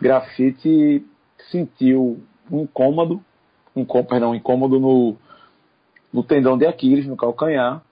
Grafite 0.00 1.04
sentiu 1.50 2.22
um 2.48 2.60
incômodo, 2.60 3.20
um, 3.74 3.84
perdão, 3.84 4.30
um 4.30 4.34
incômodo 4.36 4.78
no, 4.78 5.16
no 6.12 6.22
tendão 6.22 6.56
de 6.56 6.66
Aquiles, 6.66 7.04
no 7.04 7.16
calcanhar 7.16 7.82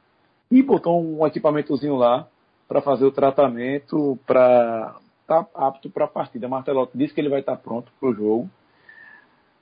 e 0.53 0.62
botou 0.62 1.03
um 1.03 1.27
equipamentozinho 1.27 1.97
lá 1.97 2.29
para 2.69 2.83
fazer 2.83 3.07
o 3.07 3.11
tratamento 3.11 4.19
para 4.27 4.95
estar 5.23 5.45
tá 5.45 5.67
apto 5.67 5.88
para 5.88 6.05
a 6.05 6.09
partida. 6.09 6.47
Martelotti 6.47 6.97
disse 6.97 7.15
que 7.15 7.23
ele 7.23 7.31
vai 7.31 7.41
estar 7.41 7.57
tá 7.57 7.62
pronto 7.62 7.91
para 7.99 8.11
o 8.11 8.15
jogo. 8.15 8.51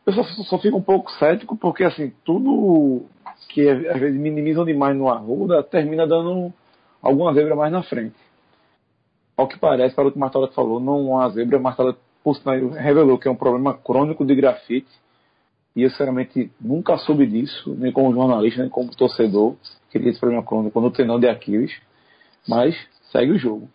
Eu 0.04 0.12
só, 0.12 0.24
só, 0.24 0.58
fico 0.58 0.78
um 0.78 0.82
pouco 0.82 1.08
cético 1.12 1.56
porque 1.56 1.84
assim 1.84 2.12
tudo 2.24 3.06
que 3.50 3.68
às 3.68 4.00
vezes 4.00 4.18
minimizam 4.18 4.64
demais 4.64 4.96
no 4.96 5.08
Arruda 5.08 5.62
termina 5.62 6.08
dando 6.08 6.52
alguma 7.00 7.32
zebra 7.34 7.54
mais 7.54 7.70
na 7.70 7.84
frente. 7.84 8.16
Ao 9.36 9.46
que 9.46 9.56
parece, 9.60 9.94
para 9.94 10.08
o 10.08 10.10
que 10.10 10.16
o 10.16 10.20
Martelotti 10.20 10.56
falou, 10.56 10.80
não 10.80 11.20
há 11.20 11.28
zebra. 11.28 11.60
Martelotti 11.60 12.00
revelou 12.76 13.16
que 13.16 13.28
é 13.28 13.30
um 13.30 13.36
problema 13.36 13.74
crônico 13.74 14.26
de 14.26 14.34
grafite 14.34 14.90
e 15.76 15.82
eu, 15.84 15.90
sinceramente, 15.90 16.50
nunca 16.60 16.98
soube 16.98 17.24
disso, 17.28 17.76
nem 17.78 17.92
como 17.92 18.12
jornalista, 18.12 18.60
nem 18.62 18.68
como 18.68 18.90
torcedor, 18.90 19.54
que 19.90 19.98
ele 19.98 20.10
esse 20.10 20.20
problema 20.20 20.42
crônico 20.42 20.80
no 20.80 20.90
tendão 20.90 21.18
de 21.18 21.28
Aquiles, 21.28 21.72
mas 22.48 22.76
segue 23.12 23.32
o 23.32 23.38
jogo. 23.38 23.68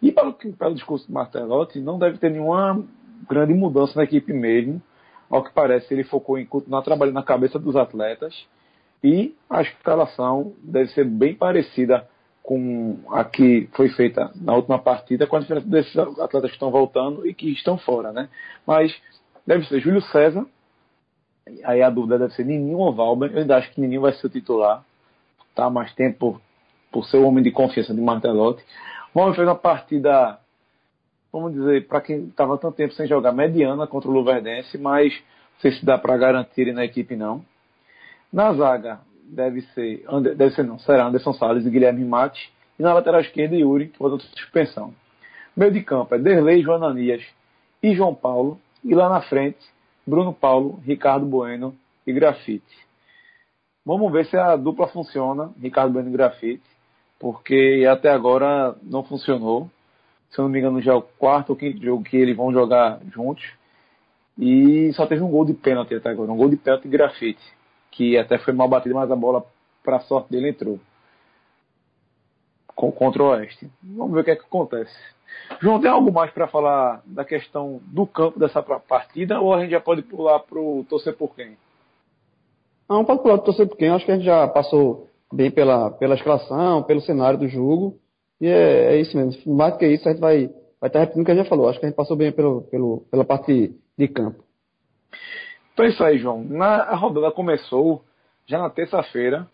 E 0.00 0.10
para 0.10 0.28
o, 0.28 0.32
para 0.32 0.70
o 0.70 0.74
discurso 0.74 1.06
do 1.06 1.12
Martelotti, 1.12 1.80
não 1.80 1.98
deve 1.98 2.18
ter 2.18 2.30
nenhuma 2.30 2.84
grande 3.28 3.54
mudança 3.54 3.94
na 3.96 4.04
equipe 4.04 4.32
mesmo. 4.32 4.82
Ao 5.30 5.42
que 5.42 5.52
parece, 5.52 5.92
ele 5.92 6.04
focou 6.04 6.38
em 6.38 6.44
continuar 6.44 6.82
trabalhando 6.82 7.14
na 7.14 7.22
cabeça 7.22 7.58
dos 7.58 7.76
atletas 7.76 8.46
e 9.02 9.34
a 9.48 9.62
escalação 9.62 10.52
deve 10.62 10.90
ser 10.90 11.04
bem 11.04 11.34
parecida 11.34 12.08
com 12.42 12.98
a 13.10 13.24
que 13.24 13.68
foi 13.72 13.88
feita 13.90 14.30
na 14.34 14.54
última 14.54 14.78
partida, 14.78 15.26
com 15.26 15.36
a 15.36 15.40
diferença 15.40 15.66
desses 15.68 15.96
atletas 15.96 16.50
que 16.50 16.56
estão 16.56 16.70
voltando 16.70 17.26
e 17.26 17.32
que 17.32 17.50
estão 17.52 17.78
fora, 17.78 18.12
né? 18.12 18.28
Mas 18.66 18.94
deve 19.46 19.66
ser 19.66 19.80
Júlio 19.80 20.02
César, 20.02 20.44
Aí 21.64 21.82
a 21.82 21.90
dúvida 21.90 22.18
deve 22.18 22.34
ser 22.34 22.44
Nininho 22.44 22.78
ou 22.78 22.94
Valber. 22.94 23.32
Eu 23.32 23.40
ainda 23.40 23.56
acho 23.56 23.70
que 23.72 23.80
Nininho 23.80 24.00
vai 24.00 24.12
ser 24.12 24.26
o 24.26 24.30
titular. 24.30 24.84
Tá 25.54 25.70
mais 25.70 25.92
tempo 25.94 26.40
por, 26.90 27.04
ser 27.06 27.18
o 27.18 27.26
homem 27.26 27.42
de 27.42 27.50
confiança 27.50 27.94
de 27.94 28.00
Martelotti. 28.00 28.62
O 29.14 29.20
homem 29.20 29.34
fez 29.34 29.46
uma 29.46 29.54
partida, 29.54 30.38
vamos 31.32 31.52
dizer, 31.52 31.86
para 31.86 32.00
quem 32.00 32.26
estava 32.26 32.58
tanto 32.58 32.76
tempo 32.76 32.94
sem 32.94 33.06
jogar, 33.06 33.32
mediana 33.32 33.86
contra 33.86 34.10
o 34.10 34.12
Luverdense, 34.12 34.78
mas 34.78 35.12
não 35.12 35.60
sei 35.60 35.72
se 35.72 35.84
dá 35.84 35.98
para 35.98 36.16
garantir 36.16 36.72
na 36.72 36.84
equipe 36.84 37.16
não. 37.16 37.44
Na 38.32 38.52
zaga, 38.54 39.00
deve 39.24 39.62
ser, 39.74 40.04
deve 40.36 40.54
ser 40.54 40.64
não, 40.64 40.78
será 40.78 41.06
Anderson 41.06 41.32
Salles 41.34 41.66
e 41.66 41.70
Guilherme 41.70 42.04
Mate. 42.04 42.52
E 42.78 42.82
na 42.82 42.92
lateral 42.94 43.20
esquerda, 43.20 43.54
Yuri, 43.54 43.88
que 43.88 43.98
voltou 43.98 44.20
suspensão. 44.20 44.94
Meio 45.56 45.70
de 45.70 45.82
campo 45.82 46.14
é 46.14 46.18
Derlei, 46.18 46.62
João 46.62 46.82
Ananias 46.82 47.22
e 47.82 47.94
João 47.94 48.14
Paulo. 48.14 48.58
E 48.82 48.94
lá 48.94 49.08
na 49.08 49.20
frente, 49.20 49.58
Bruno 50.06 50.32
Paulo, 50.32 50.80
Ricardo 50.84 51.26
Bueno 51.26 51.74
e 52.06 52.12
Grafite. 52.12 52.64
Vamos 53.84 54.12
ver 54.12 54.26
se 54.26 54.36
a 54.36 54.54
dupla 54.54 54.86
funciona, 54.88 55.50
Ricardo 55.60 55.92
Bueno 55.92 56.08
e 56.08 56.12
Grafite, 56.12 56.62
porque 57.18 57.84
até 57.90 58.10
agora 58.10 58.76
não 58.82 59.02
funcionou. 59.02 59.68
Se 60.30 60.38
eu 60.38 60.44
não 60.44 60.50
me 60.50 60.60
engano, 60.60 60.80
já 60.80 60.92
é 60.92 60.94
o 60.94 61.02
quarto 61.02 61.50
ou 61.50 61.56
quinto 61.56 61.82
jogo 61.82 62.04
que 62.04 62.16
eles 62.16 62.36
vão 62.36 62.52
jogar 62.52 63.00
juntos. 63.12 63.44
E 64.38 64.92
só 64.94 65.06
teve 65.06 65.22
um 65.22 65.30
gol 65.30 65.44
de 65.44 65.52
pênalti 65.52 65.94
até 65.94 66.10
agora, 66.10 66.32
um 66.32 66.36
gol 66.36 66.48
de 66.48 66.56
pênalti 66.56 66.86
e 66.86 66.90
grafite, 66.90 67.42
que 67.90 68.16
até 68.16 68.38
foi 68.38 68.54
mal 68.54 68.68
batido, 68.68 68.94
mas 68.94 69.10
a 69.10 69.16
bola, 69.16 69.44
para 69.84 70.00
sorte 70.00 70.30
dele, 70.30 70.50
entrou. 70.50 70.80
Com, 72.68 72.90
contra 72.90 73.22
o 73.22 73.26
Oeste. 73.26 73.68
Vamos 73.82 74.14
ver 74.14 74.20
o 74.20 74.24
que 74.24 74.30
é 74.30 74.36
que 74.36 74.46
acontece. 74.46 74.96
João, 75.60 75.80
tem 75.80 75.90
algo 75.90 76.12
mais 76.12 76.30
para 76.30 76.48
falar 76.48 77.02
da 77.04 77.24
questão 77.24 77.80
do 77.86 78.06
campo 78.06 78.38
dessa 78.38 78.62
partida 78.62 79.40
ou 79.40 79.52
a 79.52 79.60
gente 79.60 79.70
já 79.70 79.80
pode 79.80 80.02
pular 80.02 80.38
para 80.40 80.58
o 80.58 80.84
torcer 80.88 81.16
por 81.16 81.34
quem? 81.34 81.56
Não, 82.92 83.06
pode 83.06 83.22
pular 83.22 83.38
torcer 83.38 83.66
por 83.66 83.78
quem. 83.78 83.88
Acho 83.88 84.04
que 84.04 84.12
a 84.12 84.16
gente 84.16 84.26
já 84.26 84.46
passou 84.46 85.08
bem 85.32 85.50
pela, 85.50 85.90
pela 85.92 86.14
escalação, 86.14 86.82
pelo 86.82 87.00
cenário 87.00 87.38
do 87.38 87.48
jogo. 87.48 87.96
E 88.38 88.46
é, 88.46 88.94
é 88.94 89.00
isso 89.00 89.16
mesmo. 89.16 89.54
Mais 89.54 89.72
do 89.72 89.78
que 89.78 89.86
isso, 89.86 90.06
a 90.06 90.12
gente 90.12 90.20
vai, 90.20 90.50
vai 90.78 90.90
estar 90.90 91.00
repetindo 91.00 91.22
o 91.22 91.24
que 91.24 91.30
a 91.30 91.34
gente 91.34 91.44
já 91.44 91.48
falou. 91.48 91.70
Acho 91.70 91.80
que 91.80 91.86
a 91.86 91.88
gente 91.88 91.96
passou 91.96 92.18
bem 92.18 92.30
pelo, 92.30 92.62
pelo, 92.64 93.06
pela 93.10 93.24
parte 93.24 93.74
de 93.96 94.08
campo. 94.08 94.44
Então 95.72 95.86
é 95.86 95.88
isso 95.88 96.04
aí, 96.04 96.18
João. 96.18 96.44
Na, 96.44 96.82
a 96.82 96.94
rodada 96.94 97.30
começou 97.30 98.04
já 98.46 98.58
na 98.58 98.68
terça-feira. 98.68 99.48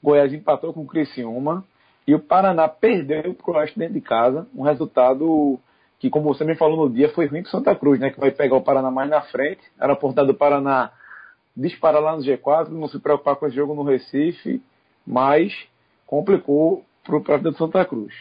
Goiás 0.00 0.32
empatou 0.32 0.72
com 0.72 0.82
o 0.82 0.86
Criciúma. 0.86 1.64
E 2.06 2.14
o 2.14 2.20
Paraná 2.20 2.68
perdeu 2.68 3.34
para 3.34 3.50
o 3.50 3.56
Oeste 3.56 3.76
dentro 3.76 3.94
de 3.94 4.02
casa, 4.02 4.46
um 4.54 4.62
resultado 4.62 5.58
que, 5.98 6.10
como 6.10 6.32
você 6.32 6.44
me 6.44 6.54
falou 6.54 6.76
no 6.76 6.94
dia, 6.94 7.08
foi 7.08 7.26
ruim 7.26 7.42
para 7.42 7.50
Santa 7.50 7.74
Cruz, 7.74 7.98
né? 7.98 8.10
Que 8.10 8.20
vai 8.20 8.30
pegar 8.30 8.54
o 8.54 8.62
Paraná 8.62 8.90
mais 8.90 9.10
na 9.10 9.22
frente. 9.22 9.62
Era 9.80 9.94
a 9.94 9.96
oportunidade 9.96 10.28
do 10.28 10.38
Paraná 10.38 10.92
disparar 11.56 12.02
lá 12.02 12.16
no 12.16 12.22
G4, 12.22 12.68
não 12.68 12.88
se 12.88 12.98
preocupar 12.98 13.36
com 13.36 13.46
esse 13.46 13.56
jogo 13.56 13.74
no 13.74 13.82
Recife, 13.82 14.62
mas 15.06 15.52
complicou 16.06 16.84
para 17.04 17.16
o 17.16 17.20
vida 17.20 17.50
de 17.50 17.58
Santa 17.58 17.84
Cruz. 17.84 18.14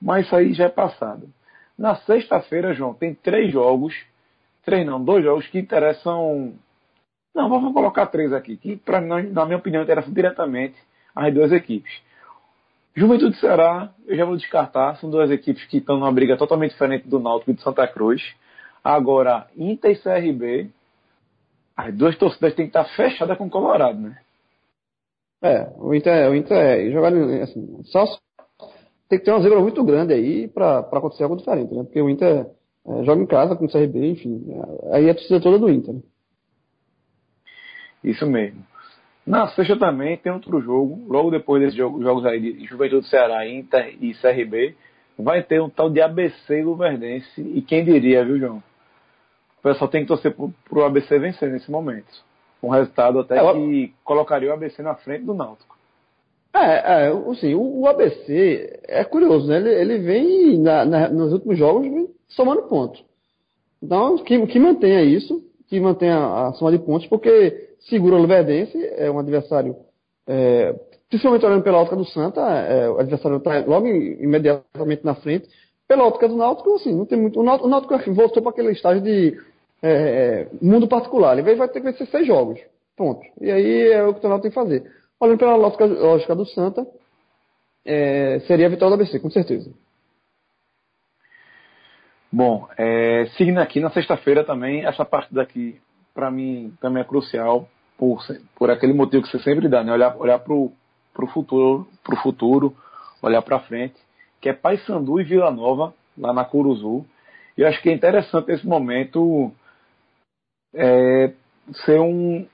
Mas 0.00 0.26
isso 0.26 0.36
aí 0.36 0.52
já 0.52 0.64
é 0.64 0.68
passado. 0.68 1.28
Na 1.78 1.96
sexta-feira, 1.96 2.74
João, 2.74 2.94
tem 2.94 3.14
três 3.14 3.52
jogos, 3.52 3.94
três 4.64 4.86
não, 4.86 5.02
dois 5.02 5.24
jogos 5.24 5.46
que 5.48 5.58
interessam. 5.58 6.54
Não, 7.34 7.48
vamos 7.48 7.72
colocar 7.72 8.06
três 8.06 8.32
aqui, 8.32 8.56
que 8.56 8.76
para 8.76 9.00
na 9.00 9.44
minha 9.44 9.58
opinião, 9.58 9.82
interessam 9.82 10.12
diretamente 10.12 10.76
as 11.14 11.32
duas 11.32 11.52
equipes. 11.52 11.92
Juventude 12.94 13.36
Ceará, 13.38 13.90
eu 14.06 14.16
já 14.16 14.24
vou 14.24 14.36
descartar, 14.36 14.96
são 14.96 15.10
duas 15.10 15.30
equipes 15.30 15.64
que 15.66 15.78
estão 15.78 15.98
numa 15.98 16.10
briga 16.10 16.34
totalmente 16.36 16.72
diferente 16.72 17.06
do 17.06 17.18
Náutico 17.18 17.50
e 17.50 17.54
do 17.54 17.60
Santa 17.60 17.86
Cruz. 17.86 18.22
Agora, 18.82 19.46
Inter 19.54 19.90
e 19.90 19.96
CRB, 19.96 20.70
as 21.76 21.94
duas 21.94 22.16
torcidas 22.16 22.54
têm 22.54 22.66
que 22.66 22.76
estar 22.76 22.84
fechadas 22.96 23.36
com 23.36 23.46
o 23.46 23.50
Colorado, 23.50 24.00
né? 24.00 24.18
É, 25.42 25.68
o 25.78 25.94
Inter, 25.94 26.30
o 26.30 26.34
Inter 26.34 26.56
é, 26.56 26.90
jogar 26.90 27.12
assim, 27.42 27.82
só 27.84 28.04
tem 29.08 29.18
que 29.18 29.24
ter 29.24 29.30
uma 29.30 29.42
zebra 29.42 29.60
muito 29.60 29.84
grande 29.84 30.14
aí 30.14 30.48
para 30.48 30.78
acontecer 30.78 31.24
algo 31.24 31.36
diferente, 31.36 31.74
né? 31.74 31.84
Porque 31.84 32.00
o 32.00 32.08
Inter 32.08 32.46
é, 32.86 33.04
joga 33.04 33.22
em 33.22 33.26
casa 33.26 33.54
com 33.54 33.66
o 33.66 33.70
CRB, 33.70 34.12
enfim, 34.12 34.46
aí 34.90 35.06
é 35.06 35.10
a 35.10 35.14
torcida 35.14 35.40
toda 35.40 35.58
do 35.58 35.68
Inter. 35.68 35.94
Né? 35.94 36.00
Isso 38.02 38.26
mesmo. 38.26 38.64
Na 39.26 39.48
sexta 39.48 39.76
também 39.76 40.16
tem 40.16 40.32
outro 40.32 40.60
jogo, 40.60 41.04
logo 41.12 41.30
depois 41.30 41.60
desses 41.60 41.76
jogos, 41.76 42.02
jogos 42.02 42.24
aí 42.24 42.40
de 42.40 42.64
Juventude 42.66 43.08
Ceará, 43.08 43.46
Inter 43.46 43.96
e 44.00 44.14
CRB, 44.14 44.74
vai 45.18 45.42
ter 45.42 45.60
um 45.60 45.68
tal 45.68 45.90
de 45.90 46.00
ABC 46.00 46.62
Luverdense, 46.62 47.40
e 47.40 47.60
quem 47.60 47.84
diria, 47.84 48.24
viu, 48.24 48.38
João? 48.38 48.62
O 49.66 49.72
pessoal 49.72 49.90
tem 49.90 50.02
que 50.02 50.06
torcer 50.06 50.32
pro, 50.32 50.54
pro 50.68 50.84
ABC 50.84 51.18
vencer 51.18 51.50
nesse 51.50 51.68
momento. 51.68 52.06
Um 52.62 52.68
resultado 52.68 53.18
até 53.18 53.36
é, 53.36 53.52
que 53.52 53.92
colocaria 54.04 54.48
o 54.48 54.52
ABC 54.52 54.80
na 54.80 54.94
frente 54.94 55.24
do 55.24 55.34
Náutico. 55.34 55.76
É, 56.54 57.06
é 57.06 57.08
assim, 57.08 57.52
o, 57.54 57.80
o 57.80 57.88
ABC 57.88 58.80
é 58.84 59.02
curioso, 59.02 59.48
né? 59.48 59.56
Ele, 59.56 59.70
ele 59.70 59.98
vem 59.98 60.58
na, 60.60 60.84
na, 60.84 61.08
nos 61.08 61.32
últimos 61.32 61.58
jogos 61.58 61.84
somando 62.28 62.62
pontos. 62.68 63.04
Então, 63.82 64.16
que, 64.18 64.46
que 64.46 64.60
mantenha 64.60 65.02
isso, 65.02 65.42
que 65.68 65.80
mantenha 65.80 66.16
a 66.16 66.52
soma 66.52 66.70
de 66.70 66.78
pontos, 66.78 67.08
porque 67.08 67.70
segura 67.90 68.14
o 68.14 68.20
Luverdense, 68.20 68.78
é 68.96 69.10
um 69.10 69.18
adversário, 69.18 69.74
é, 70.28 70.76
principalmente 71.08 71.44
olhando 71.44 71.64
pela 71.64 71.78
ótica 71.78 71.96
do 71.96 72.04
Santa, 72.04 72.40
é, 72.40 72.88
o 72.88 73.00
adversário 73.00 73.38
está 73.38 73.64
logo 73.66 73.88
imediatamente 73.88 75.04
na 75.04 75.16
frente. 75.16 75.48
Pela 75.88 76.04
ótica 76.04 76.28
do 76.28 76.36
Náutico, 76.36 76.74
assim, 76.74 76.94
não 76.94 77.04
tem 77.04 77.18
muito. 77.18 77.40
O 77.40 77.42
Náutico, 77.42 77.66
o 77.66 77.70
Náutico 77.70 77.94
assim, 77.94 78.12
voltou 78.12 78.40
para 78.42 78.52
aquele 78.52 78.70
estágio 78.72 79.02
de 79.02 79.36
é, 79.82 79.90
é, 79.90 80.48
mundo 80.60 80.88
particular. 80.88 81.38
Ele 81.38 81.54
vai 81.54 81.68
ter 81.68 81.80
que 81.80 81.90
vencer 81.90 82.06
seis 82.08 82.26
jogos. 82.26 82.60
Ponto. 82.96 83.20
E 83.40 83.50
aí 83.50 83.92
é 83.92 84.02
o 84.04 84.14
que 84.14 84.24
o 84.24 84.28
Náutico 84.28 84.42
tem 84.42 84.50
que 84.50 84.54
fazer. 84.54 84.90
Olhando 85.20 85.38
pela 85.38 85.56
lógica, 85.56 85.84
lógica 85.84 86.34
do 86.34 86.46
Santa, 86.46 86.86
é, 87.84 88.40
seria 88.46 88.66
a 88.66 88.70
vitória 88.70 88.96
do 88.96 89.02
ABC, 89.02 89.20
com 89.20 89.30
certeza. 89.30 89.70
Bom, 92.32 92.68
é, 92.76 93.26
seguindo 93.36 93.58
aqui 93.58 93.80
na 93.80 93.90
sexta-feira 93.90 94.44
também, 94.44 94.84
essa 94.84 95.04
partida 95.04 95.42
aqui, 95.42 95.80
para 96.14 96.30
mim, 96.30 96.74
também 96.80 97.02
é 97.02 97.04
crucial 97.04 97.68
por, 97.96 98.20
por 98.56 98.70
aquele 98.70 98.92
motivo 98.92 99.22
que 99.22 99.30
você 99.30 99.38
sempre 99.38 99.68
dá, 99.68 99.84
né? 99.84 99.92
Olhar, 99.92 100.16
olhar 100.16 100.38
para 100.38 100.52
o 100.52 100.72
futuro, 101.32 101.86
pro 102.02 102.16
futuro, 102.16 102.76
olhar 103.22 103.42
para 103.42 103.60
frente, 103.60 103.94
que 104.40 104.48
é 104.48 104.52
Paysandu 104.52 105.20
e 105.20 105.24
Vila 105.24 105.50
Nova, 105.50 105.94
lá 106.16 106.32
na 106.32 106.44
Curuzu. 106.44 107.06
E 107.56 107.62
eu 107.62 107.68
acho 107.68 107.80
que 107.80 107.88
é 107.88 107.92
interessante 107.92 108.52
esse 108.52 108.66
momento 108.66 109.52
é, 110.74 111.32
ser 111.84 112.00
um, 112.00 112.46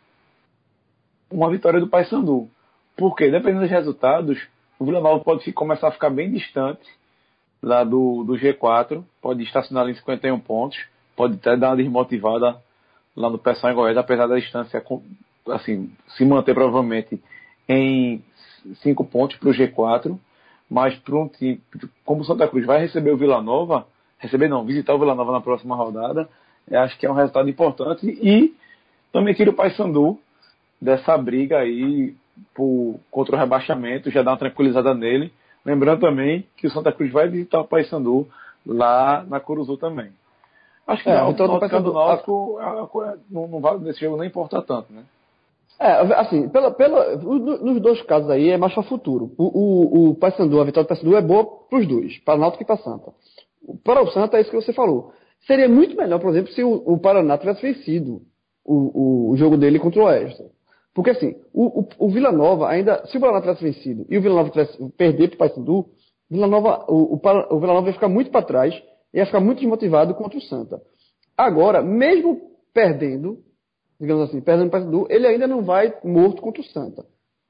uma 1.30 1.50
vitória 1.50 1.80
do 1.80 1.88
Paysandu. 1.88 2.48
Porque, 2.96 3.30
dependendo 3.30 3.62
dos 3.62 3.70
resultados, 3.70 4.38
o 4.78 4.84
Vila 4.84 5.00
Nova 5.00 5.22
pode 5.22 5.50
começar 5.52 5.88
a 5.88 5.92
ficar 5.92 6.10
bem 6.10 6.30
distante 6.30 6.88
lá 7.62 7.84
do, 7.84 8.24
do 8.24 8.34
G4, 8.34 9.02
pode 9.20 9.42
estacionar 9.44 9.88
em 9.88 9.94
51 9.94 10.38
pontos, 10.40 10.78
pode 11.16 11.34
até 11.34 11.56
dar 11.56 11.70
uma 11.70 11.76
desmotivada 11.76 12.60
lá 13.16 13.30
no 13.30 13.38
Pessoal 13.38 13.72
em 13.72 13.76
Goiás, 13.76 13.96
apesar 13.96 14.26
da 14.26 14.36
distância 14.36 14.82
assim, 15.48 15.92
se 16.16 16.24
manter 16.24 16.54
provavelmente 16.54 17.22
em 17.68 18.22
cinco 18.82 19.04
pontos 19.04 19.36
para 19.36 19.48
o 19.48 19.52
G4, 19.52 20.18
mas 20.68 20.98
time 21.00 21.60
como 22.04 22.22
o 22.22 22.24
Santa 22.24 22.48
Cruz 22.48 22.66
vai 22.66 22.80
receber 22.80 23.12
o 23.12 23.16
Vila 23.16 23.42
Nova, 23.42 23.86
receber 24.18 24.48
não, 24.48 24.64
visitar 24.64 24.94
o 24.94 24.98
Vila 24.98 25.14
Nova 25.14 25.32
na 25.32 25.40
próxima 25.40 25.76
rodada, 25.76 26.28
acho 26.70 26.98
que 26.98 27.06
é 27.06 27.10
um 27.10 27.14
resultado 27.14 27.48
importante 27.48 28.06
e 28.06 28.54
também 29.12 29.34
tira 29.34 29.50
o 29.50 29.54
Paysandu 29.54 30.18
dessa 30.80 31.16
briga 31.16 31.58
aí 31.58 32.14
por, 32.54 32.98
contra 33.10 33.36
o 33.36 33.38
rebaixamento, 33.38 34.10
já 34.10 34.22
dá 34.22 34.32
uma 34.32 34.38
tranquilizada 34.38 34.94
nele. 34.94 35.32
Lembrando 35.64 36.00
também 36.00 36.46
que 36.56 36.66
o 36.66 36.70
Santa 36.70 36.92
Cruz 36.92 37.12
vai 37.12 37.28
visitar 37.28 37.60
o 37.60 37.66
Paysandu 37.66 38.26
lá 38.66 39.24
na 39.28 39.38
Curuzu 39.38 39.76
também. 39.76 40.10
Acho 40.86 41.04
que 41.04 41.10
é, 41.10 41.16
não, 41.16 41.30
então, 41.30 41.46
o 41.46 41.60
Náutico, 41.60 41.80
do 41.80 41.92
Náutico 41.92 42.58
a, 42.58 43.14
não, 43.30 43.46
não 43.46 43.60
vale 43.60 43.84
nesse 43.84 44.00
jogo 44.00 44.16
nem 44.16 44.28
importa 44.28 44.60
tanto, 44.60 44.92
né? 44.92 45.04
É, 45.78 45.92
assim, 46.14 46.48
pela, 46.48 46.70
pela, 46.70 47.16
nos 47.16 47.80
dois 47.80 48.02
casos 48.02 48.30
aí 48.30 48.50
é 48.50 48.56
mais 48.56 48.74
para 48.74 48.82
futuro. 48.82 49.32
O, 49.38 49.44
o, 49.44 50.10
o 50.10 50.14
Paysandu, 50.14 50.60
a 50.60 50.64
vitória 50.64 50.84
do 50.84 50.88
Paysandu 50.88 51.16
é 51.16 51.22
boa 51.22 51.44
para 51.44 51.78
os 51.78 51.86
dois, 51.86 52.18
para 52.18 52.34
o 52.34 52.38
Náutico 52.38 52.62
e 52.62 52.66
para 52.66 52.76
Santa. 52.78 53.12
Para 53.84 54.02
o 54.02 54.10
Santa 54.10 54.36
é 54.36 54.40
isso 54.40 54.50
que 54.50 54.56
você 54.56 54.72
falou. 54.72 55.12
Seria 55.46 55.68
muito 55.68 55.96
melhor, 55.96 56.20
por 56.20 56.30
exemplo, 56.30 56.52
se 56.52 56.62
o, 56.62 56.72
o 56.86 56.98
Paraná 56.98 57.36
tivesse 57.36 57.62
vencido 57.62 58.22
o, 58.64 58.74
o, 58.74 59.30
o, 59.30 59.36
jogo 59.36 59.56
dele 59.56 59.78
contra 59.78 60.00
o 60.00 60.04
Oeste. 60.04 60.44
Porque 60.94 61.10
assim, 61.10 61.34
o, 61.52 61.84
o, 61.98 62.08
Vila 62.10 62.30
Nova 62.30 62.68
ainda, 62.68 63.04
se 63.06 63.16
o 63.16 63.20
Paraná 63.20 63.40
tivesse 63.40 63.62
vencido 63.62 64.06
e 64.08 64.18
o 64.18 64.22
Vila 64.22 64.36
Nova 64.36 64.50
tivesse 64.50 64.76
perder 64.96 65.28
para 65.28 65.34
o 65.34 65.38
Paysandu, 65.38 65.72
o, 65.72 65.86
o, 66.28 67.60
Vila 67.60 67.72
Nova 67.74 67.86
ia 67.88 67.92
ficar 67.92 68.08
muito 68.08 68.30
para 68.30 68.44
trás, 68.44 68.74
ia 69.12 69.26
ficar 69.26 69.40
muito 69.40 69.58
desmotivado 69.58 70.14
contra 70.14 70.38
o 70.38 70.42
Santa. 70.42 70.80
Agora, 71.36 71.82
mesmo 71.82 72.40
perdendo, 72.72 73.38
digamos 74.00 74.28
assim, 74.28 74.40
perdendo 74.40 74.70
o 74.96 75.06
ele 75.10 75.26
ainda 75.26 75.46
não 75.46 75.62
vai 75.62 75.92
morto 76.04 76.40
contra 76.40 76.60
o 76.60 76.64
Santa. 76.64 77.04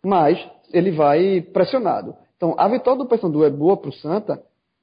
Mas 0.05 0.39
ele 0.73 0.91
vai 0.91 1.43
pressionado. 1.43 2.15
Então, 2.37 2.55
a 2.59 2.67
vitória 2.69 2.99
do 2.99 3.09
Paysandu 3.09 3.45
é 3.45 3.51
boa 3.51 3.77
para 3.77 3.91
o 3.91 3.95
Santa 3.95 4.43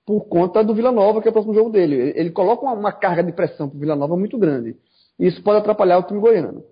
por 0.10 0.28
conta 0.28 0.63
do 0.63 0.74
Vila 0.74 0.91
Nova, 0.91 1.22
que 1.22 1.28
é 1.28 1.30
o 1.30 1.32
próximo 1.32 1.54
jogo 1.54 1.69
dele. 1.69 2.13
Ele, 2.15 2.32
coloca 2.32 2.63
uma, 2.63 2.74
uma, 2.74 2.91
carga 2.91 3.24
de 3.24 3.32
pressão 3.32 3.69
para 3.69 3.78
o 3.78 3.80
Vila 3.80 3.95
Nova 3.95 4.17
muito 4.17 4.39
grande. 4.39 4.76
E 5.19 5.28
isso 5.28 5.43
pode 5.43 5.60
atrapalhar 5.60 6.00
o 6.00 6.04
time 6.04 6.19
goiano. 6.19 6.63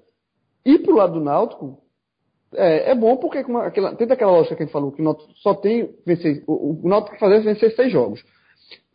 E 0.66 0.80
para 0.80 0.92
o 0.92 0.98
lado 0.98 1.14
do 1.14 1.20
Náutico, 1.24 1.78
é, 2.56 2.90
é 2.90 2.96
bom 2.96 3.16
porque 3.18 3.38
uma, 3.42 3.68
aquela, 3.68 3.96
tem 3.96 4.12
aquela 4.12 4.32
lógica 4.32 4.56
que 4.56 4.64
a 4.64 4.66
gente 4.66 4.74
falou, 4.74 4.92
que 4.92 5.04
o 5.04 5.06
Náutico 5.06 5.32
só 5.36 5.54
tem 5.54 5.94
vencer, 6.04 6.44
o, 6.48 6.84
o 6.84 6.90
Náutico 6.90 7.14
que 7.14 7.20
fazer 7.20 7.36
é 7.36 7.40
vencer 7.42 7.76
seis 7.76 7.92
jogos. 7.92 8.24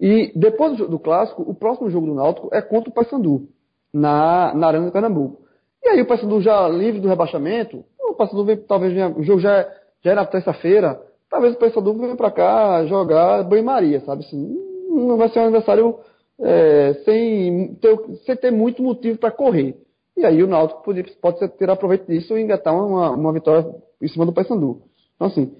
E 0.00 0.32
depois 0.34 0.76
do, 0.76 0.88
do, 0.88 0.98
clássico, 0.98 1.42
o 1.42 1.54
próximo 1.54 1.88
jogo 1.88 2.08
do 2.08 2.14
Náutico 2.14 2.48
é 2.52 2.60
contra 2.60 2.90
o 2.90 2.92
Paysandu, 2.92 3.46
na, 3.94 4.52
na 4.56 4.66
Arena 4.66 4.86
de 4.86 4.90
Pernambuco. 4.90 5.40
E 5.84 5.88
aí 5.88 6.02
o 6.02 6.06
Paysandu 6.08 6.40
já 6.40 6.68
livre 6.68 7.00
do 7.00 7.06
rebaixamento, 7.06 7.84
o 8.00 8.14
Paysandu 8.14 8.44
vem, 8.44 8.56
talvez 8.56 8.92
venha, 8.92 9.08
o 9.16 9.22
jogo 9.22 9.38
já, 9.38 9.70
já 10.02 10.16
na 10.16 10.26
terça-feira, 10.26 11.00
talvez 11.32 11.54
o 11.54 11.58
Paysandu 11.58 11.94
venha 11.94 12.14
para 12.14 12.30
cá 12.30 12.84
jogar 12.84 13.42
banho-maria, 13.44 14.00
sabe? 14.00 14.22
Assim, 14.22 14.54
não 14.90 15.16
vai 15.16 15.30
ser 15.30 15.40
um 15.40 15.44
adversário 15.44 15.98
é, 16.38 16.94
sem, 17.06 17.74
ter, 17.76 17.98
sem 18.26 18.36
ter 18.36 18.50
muito 18.50 18.82
motivo 18.82 19.18
para 19.18 19.30
correr. 19.30 19.74
E 20.14 20.26
aí 20.26 20.42
o 20.42 20.46
Náutico 20.46 20.82
pode, 20.84 21.02
pode 21.22 21.48
ter 21.56 21.70
aproveito 21.70 22.06
disso 22.06 22.36
e 22.36 22.42
engatar 22.42 22.74
uma, 22.74 23.12
uma 23.12 23.32
vitória 23.32 23.66
em 24.00 24.08
cima 24.08 24.26
do 24.26 24.32
Paysandu. 24.32 24.82
Então, 25.16 25.28
assim, 25.28 25.56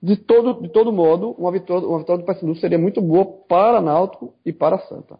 de 0.00 0.16
todo, 0.16 0.62
de 0.62 0.68
todo 0.68 0.92
modo, 0.92 1.32
uma 1.32 1.50
vitória, 1.50 1.88
uma 1.88 1.98
vitória 1.98 2.22
do 2.22 2.26
Paysandu 2.26 2.54
seria 2.60 2.78
muito 2.78 3.02
boa 3.02 3.26
para 3.26 3.80
Náutico 3.80 4.32
e 4.46 4.52
para 4.52 4.78
Santa. 4.78 5.18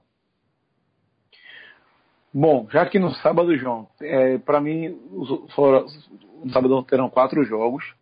Bom, 2.33 2.69
já 2.71 2.87
que 2.87 3.01
no 3.01 3.11
sábado, 3.17 3.57
João, 3.57 3.89
é, 4.01 4.39
para 4.39 4.61
mim, 4.61 4.97
fora, 5.57 5.85
no 6.45 6.53
sábado 6.53 6.81
terão 6.85 7.11
quatro 7.11 7.43
jogos. 7.43 7.99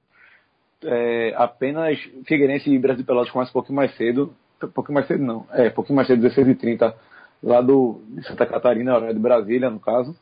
É, 0.84 1.34
apenas 1.36 1.98
Figueirense 2.26 2.70
e 2.70 2.78
Brasil 2.78 3.04
Pelotas 3.04 3.30
começam 3.30 3.50
um 3.50 3.54
pouquinho 3.54 3.76
mais 3.76 3.96
cedo. 3.96 4.34
Um 4.62 4.68
pouquinho 4.68 4.94
mais 4.94 5.06
cedo 5.06 5.22
não. 5.22 5.46
É, 5.52 5.68
um 5.68 5.72
pouquinho 5.72 5.96
mais 5.96 6.08
cedo, 6.08 6.26
16h30, 6.26 6.94
lá 7.42 7.60
do, 7.60 8.02
de 8.08 8.26
Santa 8.26 8.46
Catarina, 8.46 8.94
hora 8.94 9.14
de 9.14 9.20
Brasília, 9.20 9.70
no 9.70 9.80
caso 9.80 10.16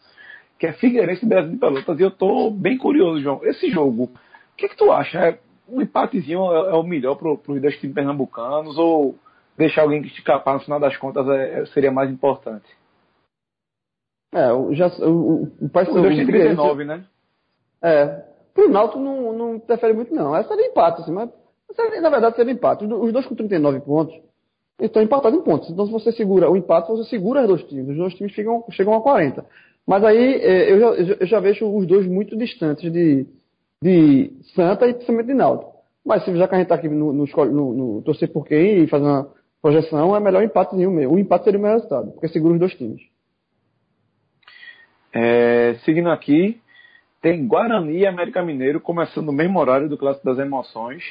que 0.58 0.66
é 0.66 0.72
Figueirense 0.72 1.24
e 1.24 1.28
Brasil 1.28 1.52
de 1.52 1.58
Pelotas. 1.58 1.98
E 1.98 2.02
eu 2.02 2.10
tô 2.10 2.50
bem 2.50 2.78
curioso, 2.78 3.20
João. 3.20 3.40
Esse 3.44 3.70
jogo, 3.70 4.04
o 4.04 4.10
que, 4.56 4.68
que 4.68 4.76
tu 4.76 4.90
acha? 4.90 5.18
É, 5.18 5.38
um 5.68 5.80
empatezinho 5.80 6.40
é, 6.52 6.70
é 6.70 6.74
o 6.74 6.82
melhor 6.82 7.16
para 7.16 7.30
os 7.30 7.60
dois 7.60 7.78
times 7.78 7.94
pernambucanos 7.94 8.78
ou 8.78 9.18
deixar 9.56 9.82
alguém 9.82 10.02
que 10.02 10.08
escapar 10.08 10.54
no 10.54 10.60
final 10.60 10.80
das 10.80 10.96
contas 10.96 11.26
é, 11.28 11.60
é 11.60 11.66
seria 11.66 11.92
mais 11.92 12.10
importante? 12.10 12.66
É, 14.34 14.48
já, 14.74 14.88
o, 15.04 15.10
o, 15.10 15.66
o 15.66 15.68
Paysandu... 15.68 15.98
Os 15.98 16.02
dois 16.04 16.16
têm 16.16 16.26
39, 16.26 16.84
né? 16.84 17.04
É. 17.82 18.35
Pro 18.56 18.70
Náutico 18.70 18.98
não, 18.98 19.34
não 19.34 19.54
interfere 19.56 19.92
muito, 19.92 20.14
não. 20.14 20.34
Essa 20.34 20.48
seria 20.48 20.68
empate, 20.70 21.02
assim, 21.02 21.12
mas 21.12 21.28
na 22.00 22.08
verdade 22.08 22.36
seria 22.36 22.54
empate. 22.54 22.86
Os 22.86 23.12
dois 23.12 23.26
com 23.26 23.34
39 23.34 23.80
pontos 23.80 24.18
estão 24.80 25.02
empatados 25.02 25.38
em 25.38 25.42
pontos. 25.42 25.68
Então, 25.68 25.84
se 25.84 25.92
você 25.92 26.10
segura 26.10 26.50
o 26.50 26.56
empate, 26.56 26.88
você 26.88 27.04
segura 27.10 27.42
os 27.42 27.48
dois 27.48 27.62
times. 27.64 27.90
Os 27.90 27.96
dois 27.98 28.14
times 28.14 28.32
chegam, 28.32 28.64
chegam 28.70 28.94
a 28.94 29.02
40. 29.02 29.44
Mas 29.86 30.02
aí 30.02 30.36
é, 30.36 30.72
eu 30.72 30.80
já, 30.80 30.86
eu 31.20 31.26
já 31.26 31.38
vejo 31.38 31.70
os 31.70 31.86
dois 31.86 32.06
muito 32.06 32.34
distantes 32.34 32.90
de, 32.90 33.26
de 33.82 34.32
Santa 34.54 34.88
e 34.88 34.94
principalmente 34.94 35.26
de 35.26 35.34
Náutico. 35.34 35.72
Mas 36.02 36.24
se 36.24 36.34
já 36.34 36.48
que 36.48 36.54
a 36.54 36.58
gente 36.58 36.64
está 36.64 36.76
aqui 36.76 36.88
no, 36.88 37.12
no, 37.12 37.26
no, 37.26 37.74
no, 37.74 38.02
torcer 38.02 38.32
por 38.32 38.46
quem 38.46 38.84
e 38.84 38.86
fazer 38.86 39.04
uma 39.04 39.28
projeção, 39.60 40.16
é 40.16 40.20
melhor 40.20 40.42
empatezinho 40.42 40.90
mesmo. 40.90 41.14
O 41.14 41.18
empate 41.18 41.44
seria 41.44 41.58
o 41.58 41.62
melhor 41.62 41.74
resultado, 41.74 42.12
porque 42.12 42.28
segura 42.28 42.54
os 42.54 42.60
dois 42.60 42.74
times. 42.74 43.02
É, 45.12 45.74
seguindo 45.84 46.08
aqui, 46.08 46.58
tem 47.20 47.46
Guarani 47.46 47.98
e 47.98 48.06
América 48.06 48.42
Mineiro 48.42 48.80
começando 48.80 49.26
no 49.26 49.32
mesmo 49.32 49.58
horário 49.58 49.88
do 49.88 49.98
Clássico 49.98 50.26
das 50.26 50.38
Emoções. 50.38 51.02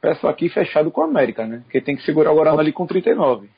Peço 0.00 0.26
aqui 0.26 0.48
fechado 0.48 0.90
com 0.90 1.02
a 1.02 1.04
América, 1.04 1.46
né? 1.46 1.60
Porque 1.64 1.80
tem 1.80 1.96
que 1.96 2.02
segurar 2.02 2.32
o 2.32 2.36
Guarani 2.36 2.60
ali 2.60 2.72
com 2.72 2.86
39. 2.86 3.48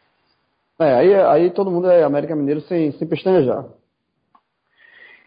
É, 0.79 0.95
aí, 0.95 1.15
aí 1.15 1.51
todo 1.51 1.71
mundo 1.71 1.89
é 1.89 2.03
América 2.03 2.35
Mineiro 2.35 2.61
sem, 2.63 2.93
sem 2.93 3.07
pestanejar. 3.07 3.67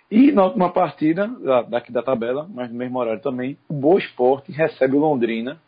E 0.10 0.32
na 0.32 0.46
última 0.46 0.70
partida, 0.70 1.28
daqui 1.70 1.92
da 1.92 2.04
tabela, 2.04 2.48
mas 2.54 2.70
no 2.70 2.78
mesmo 2.78 3.00
horário 3.00 3.22
também, 3.22 3.58
o 3.68 3.74
Boa 3.74 4.00
Esporte 4.00 4.52
recebe 4.52 4.96
o 4.96 5.00
Londrina. 5.00 5.60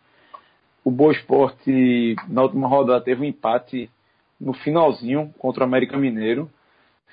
O 0.83 0.91
Boa 0.91 1.11
Esporte, 1.11 2.15
na 2.27 2.43
última 2.43 2.67
rodada, 2.67 3.03
teve 3.03 3.21
um 3.21 3.25
empate 3.25 3.89
no 4.39 4.53
finalzinho 4.53 5.33
contra 5.39 5.63
o 5.63 5.67
América 5.67 5.97
Mineiro. 5.97 6.49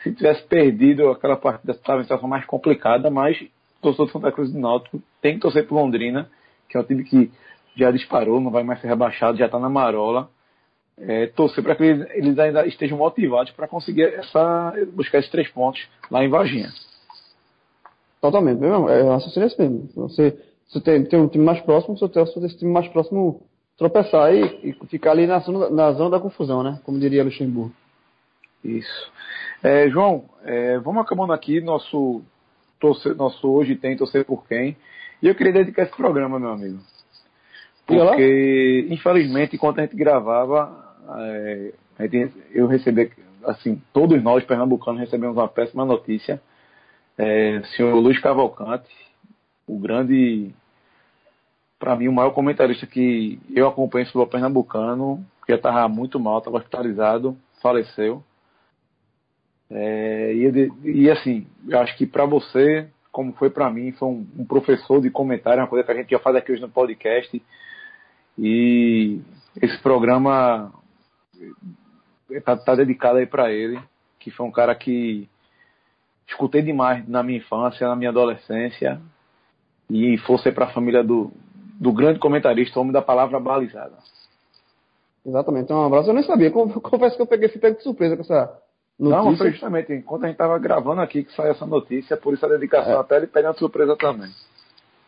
Se 0.03 0.15
tivesse 0.15 0.43
perdido 0.47 1.09
aquela 1.11 1.37
partida, 1.37 1.73
estava 1.73 2.01
em 2.01 2.05
situação 2.05 2.29
mais 2.29 2.45
complicada, 2.45 3.11
mas 3.11 3.43
torcedor 3.85 4.07
do 4.07 4.13
Santa 4.13 4.33
Cruz 4.33 4.53
do 4.53 4.59
Náutico 4.59 5.03
tem 5.21 5.35
que 5.35 5.41
torcer 5.41 5.67
para 5.67 5.77
Londrina, 5.77 6.29
que 6.69 6.77
é 6.77 6.81
um 6.81 6.85
time 6.85 7.05
que 7.05 7.31
já 7.77 7.91
disparou, 7.91 8.41
não 8.41 8.51
vai 8.51 8.63
mais 8.63 8.81
ser 8.81 8.89
rebaixado, 8.89 9.39
já 9.39 9.47
está 9.47 9.59
na 9.59 9.69
marola. 9.69 10.29
É, 10.97 11.27
torcer 11.29 11.63
para 11.63 11.75
que 11.75 11.83
eles 11.83 12.39
ainda 12.39 12.65
estejam 12.67 12.97
motivados 12.97 13.53
para 13.53 13.67
conseguir 13.67 14.03
essa, 14.03 14.73
buscar 14.93 15.19
esses 15.19 15.31
três 15.31 15.49
pontos 15.49 15.89
lá 16.11 16.25
em 16.25 16.29
Varginha. 16.29 16.69
Totalmente, 18.21 18.61
mesmo, 18.61 18.89
é 18.89 19.03
raciocínio 19.03 19.47
esse 19.49 19.61
mesmo. 19.61 19.89
Você, 19.97 20.39
você 20.69 20.81
tem, 20.81 21.05
tem 21.05 21.19
um 21.19 21.29
time 21.29 21.45
mais 21.45 21.61
próximo, 21.61 21.99
você 21.99 22.09
tem 22.09 22.23
esse 22.23 22.59
time 22.59 22.73
mais 22.73 22.87
próximo 22.89 23.43
tropeçar 23.77 24.33
e, 24.35 24.71
e 24.71 24.87
ficar 24.87 25.11
ali 25.11 25.27
na 25.27 25.41
zona, 25.41 25.69
na 25.69 25.93
zona 25.93 26.11
da 26.11 26.21
confusão, 26.21 26.63
né? 26.63 26.81
Como 26.85 26.99
diria 26.99 27.25
Luxemburgo. 27.25 27.75
Isso. 28.65 29.13
É, 29.63 29.89
João, 29.91 30.25
é, 30.45 30.79
vamos 30.79 31.03
acabando 31.03 31.33
aqui 31.33 31.61
nosso, 31.61 32.23
torcer, 32.85 33.15
nosso 33.17 33.49
Hoje 33.49 33.77
Tem 33.77 33.97
Torcer 33.97 34.25
Por 34.25 34.47
Quem. 34.47 34.77
E 35.23 35.29
eu 35.29 35.35
queria 35.35 35.53
dedicar 35.53 35.85
esse 35.85 35.97
programa, 35.97 36.39
meu 36.39 36.51
amigo. 36.51 36.79
Porque, 37.87 38.87
infelizmente, 38.91 39.57
enquanto 39.57 39.79
a 39.79 39.83
gente 39.83 39.97
gravava, 39.97 40.97
é, 41.19 41.73
a 41.99 42.07
gente, 42.07 42.35
eu 42.53 42.67
recebi, 42.67 43.11
assim, 43.45 43.81
todos 43.93 44.23
nós, 44.23 44.45
pernambucanos, 44.45 45.01
recebemos 45.01 45.37
uma 45.37 45.49
péssima 45.49 45.85
notícia 45.85 46.41
é, 47.17 47.63
senhor 47.77 47.95
Luiz 47.95 48.21
Cavalcante, 48.21 48.91
o 49.67 49.79
grande, 49.79 50.53
para 51.79 51.97
mim, 51.97 52.09
o 52.09 52.13
maior 52.13 52.31
comentarista 52.31 52.87
que 52.87 53.39
eu 53.55 53.69
acompanho 53.69 54.07
sobre 54.07 54.27
o 54.27 54.31
Pernambucano, 54.31 55.25
que 55.47 55.53
já 55.53 55.57
estava 55.57 55.89
muito 55.89 56.19
mal, 56.19 56.39
estava 56.39 56.57
hospitalizado, 56.57 57.37
faleceu. 57.63 58.23
É, 59.71 60.33
e, 60.35 60.73
e, 60.85 61.11
assim, 61.11 61.47
eu 61.69 61.79
acho 61.81 61.97
que 61.97 62.07
para 62.07 62.27
você, 62.27 62.89
como 63.11 63.33
foi 63.33 63.51
para 63.51 63.71
mim, 63.71 63.93
foi 63.93 64.09
um, 64.09 64.27
um, 64.39 64.45
professor 64.45 65.01
de 65.01 65.11
comentário, 65.11 65.61
uma 65.61 65.69
coisa 65.69 65.85
que 65.85 65.93
a 65.93 65.95
gente 65.95 66.11
já 66.11 66.19
faz 66.19 66.37
aqui 66.37 66.53
hoje 66.53 66.61
no 66.61 66.69
podcast. 66.69 67.43
E 68.39 69.21
esse 69.61 69.79
programa 69.79 70.73
está 72.31 72.57
tá 72.57 72.75
dedicado 72.75 73.19
aí 73.19 73.27
para 73.27 73.53
ele, 73.53 73.81
que 74.19 74.31
foi 74.31 74.47
um 74.47 74.51
cara 74.51 74.75
que 74.75 75.29
escutei 76.27 76.63
demais 76.63 77.07
na 77.09 77.23
minha 77.23 77.39
infância, 77.39 77.87
na 77.87 77.97
minha 77.97 78.11
adolescência, 78.11 79.01
e 79.91 80.17
fosse 80.19 80.51
para 80.51 80.67
a 80.67 80.73
família 80.73 81.03
do, 81.03 81.31
do 81.79 81.93
grande 81.93 82.19
comentarista, 82.19 82.81
homem 82.81 82.93
da 82.93 83.03
palavra 83.03 83.39
balizada. 83.39 83.97
Exatamente, 85.25 85.73
um 85.73 85.85
abraço. 85.85 86.11
Eu 86.11 86.15
nem 86.15 86.25
sabia, 86.25 86.51
confesso 86.51 87.17
que 87.17 87.23
eu 87.23 87.27
peguei, 87.27 87.49
fui 87.49 87.61
pego 87.61 87.77
de 87.77 87.83
surpresa 87.83 88.17
com 88.17 88.23
essa 88.23 88.64
notícia. 88.99 89.31
Não, 89.31 89.37
foi 89.37 89.51
justamente 89.51 89.93
enquanto 89.93 90.25
a 90.25 90.27
gente 90.27 90.35
estava 90.35 90.59
gravando 90.59 91.01
aqui 91.01 91.25
que 91.25 91.35
saiu 91.35 91.53
essa 91.53 91.67
notícia, 91.67 92.17
por 92.17 92.35
isso 92.35 92.45
a 92.45 92.49
dedicação 92.49 92.95
é. 92.95 92.97
até 92.97 93.17
ele 93.17 93.27
pegando 93.27 93.59
surpresa 93.59 93.97
também. 93.97 94.31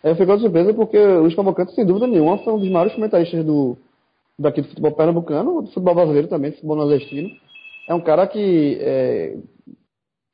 É, 0.03 0.11
eu 0.11 0.17
fiquei 0.17 0.37
de 0.37 0.43
surpresa 0.43 0.75
porque 0.75 0.99
o 0.99 1.23
Luiz 1.23 1.35
Cavalcante, 1.35 1.75
sem 1.75 1.85
dúvida 1.85 2.07
nenhuma, 2.07 2.39
foi 2.39 2.53
um 2.53 2.59
dos 2.59 2.71
maiores 2.71 2.95
comentaristas 2.95 3.45
do, 3.45 3.77
daqui 4.39 4.61
do 4.61 4.69
futebol 4.69 4.93
pernambucano, 4.93 5.63
do 5.63 5.69
futebol 5.69 5.95
brasileiro 5.95 6.29
também, 6.29 6.51
do 6.51 6.55
futebol 6.55 6.77
nordestino. 6.77 7.29
É 7.89 7.95
um 7.95 8.01
cara 8.01 8.27
que 8.27 8.79
é, 8.81 9.37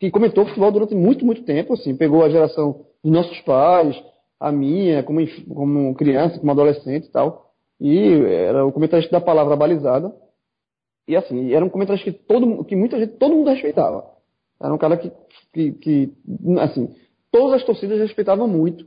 que 0.03 0.11
comentou 0.11 0.45
futebol 0.45 0.73
durante 0.73 0.97
muito, 0.97 1.25
muito 1.25 1.45
tempo, 1.45 1.75
assim, 1.75 1.97
pegou 1.97 2.25
a 2.25 2.29
geração 2.29 2.81
dos 3.05 3.12
nossos 3.12 3.38
pais, 3.43 3.97
a 4.41 4.51
minha, 4.51 5.05
como, 5.05 5.21
como 5.55 5.95
criança, 5.95 6.41
como 6.41 6.51
adolescente 6.51 7.07
e 7.07 7.11
tal, 7.12 7.53
e 7.81 8.21
era 8.25 8.67
o 8.67 8.73
comentarista 8.73 9.12
da 9.12 9.21
palavra 9.21 9.55
balizada, 9.55 10.12
e 11.07 11.17
assim, 11.17 11.53
era 11.53 11.65
um 11.65 11.69
comentarista 11.69 12.11
que, 12.11 12.19
todo, 12.19 12.65
que 12.65 12.77
muita 12.77 12.99
gente, 12.99 13.15
todo 13.15 13.35
mundo 13.35 13.51
respeitava. 13.51 14.05
Era 14.61 14.73
um 14.73 14.79
cara 14.79 14.97
que, 14.97 15.11
que, 15.53 15.73
que 15.73 16.12
assim, 16.61 16.95
todas 17.31 17.61
as 17.61 17.65
torcidas 17.65 17.99
respeitavam 17.99 18.47
muito 18.47 18.87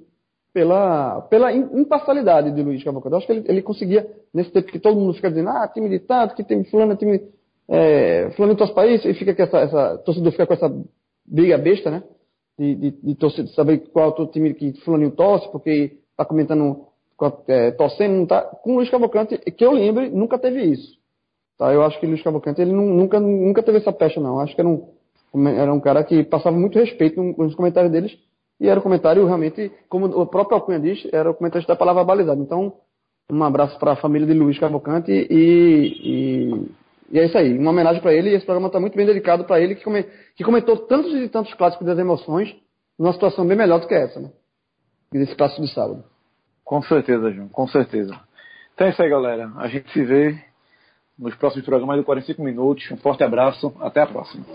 pela, 0.53 1.21
pela 1.23 1.51
imparcialidade 1.51 2.51
de 2.51 2.63
Luiz 2.63 2.81
Cavalcante. 2.81 3.15
Acho 3.17 3.27
que 3.27 3.33
ele, 3.33 3.45
ele 3.45 3.61
conseguia, 3.61 4.09
nesse 4.33 4.51
tempo 4.51 4.71
que 4.71 4.79
todo 4.79 4.97
mundo 4.97 5.13
fica 5.13 5.29
dizendo, 5.29 5.49
ah, 5.49 5.67
time 5.67 5.89
de 5.89 5.99
tanto, 5.99 6.33
que 6.33 6.45
tem 6.45 6.63
fulano, 6.63 6.95
time, 6.95 7.21
é, 7.67 8.31
fulano 8.37 8.53
em 8.53 8.55
todos 8.55 8.73
países, 8.73 9.05
e 9.05 9.13
fica 9.15 9.35
com 9.35 9.43
essa, 9.43 9.57
essa, 9.59 9.97
torcedor 9.97 10.31
fica 10.31 10.47
com 10.47 10.53
essa 10.53 10.73
briga 11.25 11.57
besta, 11.57 11.91
né? 11.91 12.03
De, 12.57 12.73
de, 12.73 12.91
de, 12.91 13.53
saber 13.53 13.79
qual 13.91 14.15
é 14.17 14.21
o 14.21 14.27
time 14.27 14.53
que 14.53 14.79
fulaninho 14.79 15.11
torce, 15.11 15.51
porque 15.51 15.97
tá 16.15 16.23
comentando, 16.23 16.85
é, 17.49 17.71
torcendo, 17.71 18.13
não 18.13 18.25
tá. 18.25 18.41
Com 18.41 18.71
o 18.71 18.75
Luiz 18.75 18.89
Cavalcante, 18.89 19.37
que 19.37 19.65
eu 19.65 19.73
lembre, 19.73 20.09
nunca 20.09 20.39
teve 20.39 20.63
isso. 20.63 20.97
Tá? 21.57 21.73
Eu 21.73 21.83
acho 21.83 21.99
que 21.99 22.05
Luiz 22.05 22.21
Cavalcante, 22.21 22.61
ele 22.61 22.71
nunca, 22.71 23.19
nunca 23.19 23.63
teve 23.63 23.77
essa 23.77 23.91
pecha, 23.91 24.19
não. 24.19 24.39
Acho 24.39 24.55
que 24.55 24.61
era 24.61 24.69
um, 24.69 24.87
era 25.47 25.73
um 25.73 25.79
cara 25.79 26.03
que 26.03 26.23
passava 26.23 26.55
muito 26.55 26.77
respeito 26.77 27.21
nos 27.21 27.55
comentários 27.55 27.91
deles, 27.91 28.17
e 28.59 28.67
era 28.67 28.79
um 28.79 28.83
comentário 28.83 29.25
realmente, 29.25 29.71
como 29.89 30.05
o 30.05 30.25
próprio 30.25 30.55
Alcunha 30.55 30.79
diz, 30.79 31.07
era 31.11 31.29
o 31.29 31.33
comentário 31.33 31.67
da 31.67 31.75
palavra 31.75 32.03
balizada. 32.03 32.41
Então, 32.41 32.73
um 33.29 33.43
abraço 33.43 33.77
para 33.79 33.93
a 33.93 33.95
família 33.95 34.27
de 34.27 34.33
Luiz 34.33 34.57
Cavalcante 34.59 35.11
e, 35.11 35.25
e 35.31 36.85
e 37.11 37.19
é 37.19 37.25
isso 37.25 37.37
aí, 37.37 37.57
uma 37.57 37.71
homenagem 37.71 38.01
para 38.01 38.13
ele. 38.13 38.31
E 38.31 38.33
esse 38.33 38.45
programa 38.45 38.67
está 38.67 38.79
muito 38.79 38.95
bem 38.95 39.05
dedicado 39.05 39.45
para 39.45 39.59
ele, 39.59 39.75
que, 39.75 39.83
come, 39.83 40.03
que 40.35 40.43
comentou 40.43 40.77
tantos 40.77 41.13
e 41.13 41.29
tantos 41.29 41.53
clássicos 41.53 41.85
das 41.85 41.97
emoções, 41.97 42.55
numa 42.97 43.13
situação 43.13 43.47
bem 43.47 43.57
melhor 43.57 43.79
do 43.79 43.87
que 43.87 43.93
essa, 43.93 44.19
né? 44.19 44.31
Desse 45.11 45.35
clássico 45.35 45.61
de 45.61 45.73
sábado. 45.73 46.03
Com 46.63 46.81
certeza, 46.81 47.31
João, 47.31 47.47
com 47.47 47.67
certeza. 47.67 48.19
Então 48.73 48.87
é 48.87 48.89
isso 48.89 49.01
aí, 49.01 49.09
galera. 49.09 49.51
A 49.57 49.67
gente 49.67 49.91
se 49.91 50.03
vê 50.03 50.37
nos 51.17 51.35
próximos 51.35 51.65
programas 51.65 51.97
do 51.97 52.03
45 52.03 52.43
Minutos. 52.43 52.89
Um 52.91 52.97
forte 52.97 53.23
abraço. 53.23 53.73
Até 53.79 54.01
a 54.01 54.07
próxima. 54.07 54.45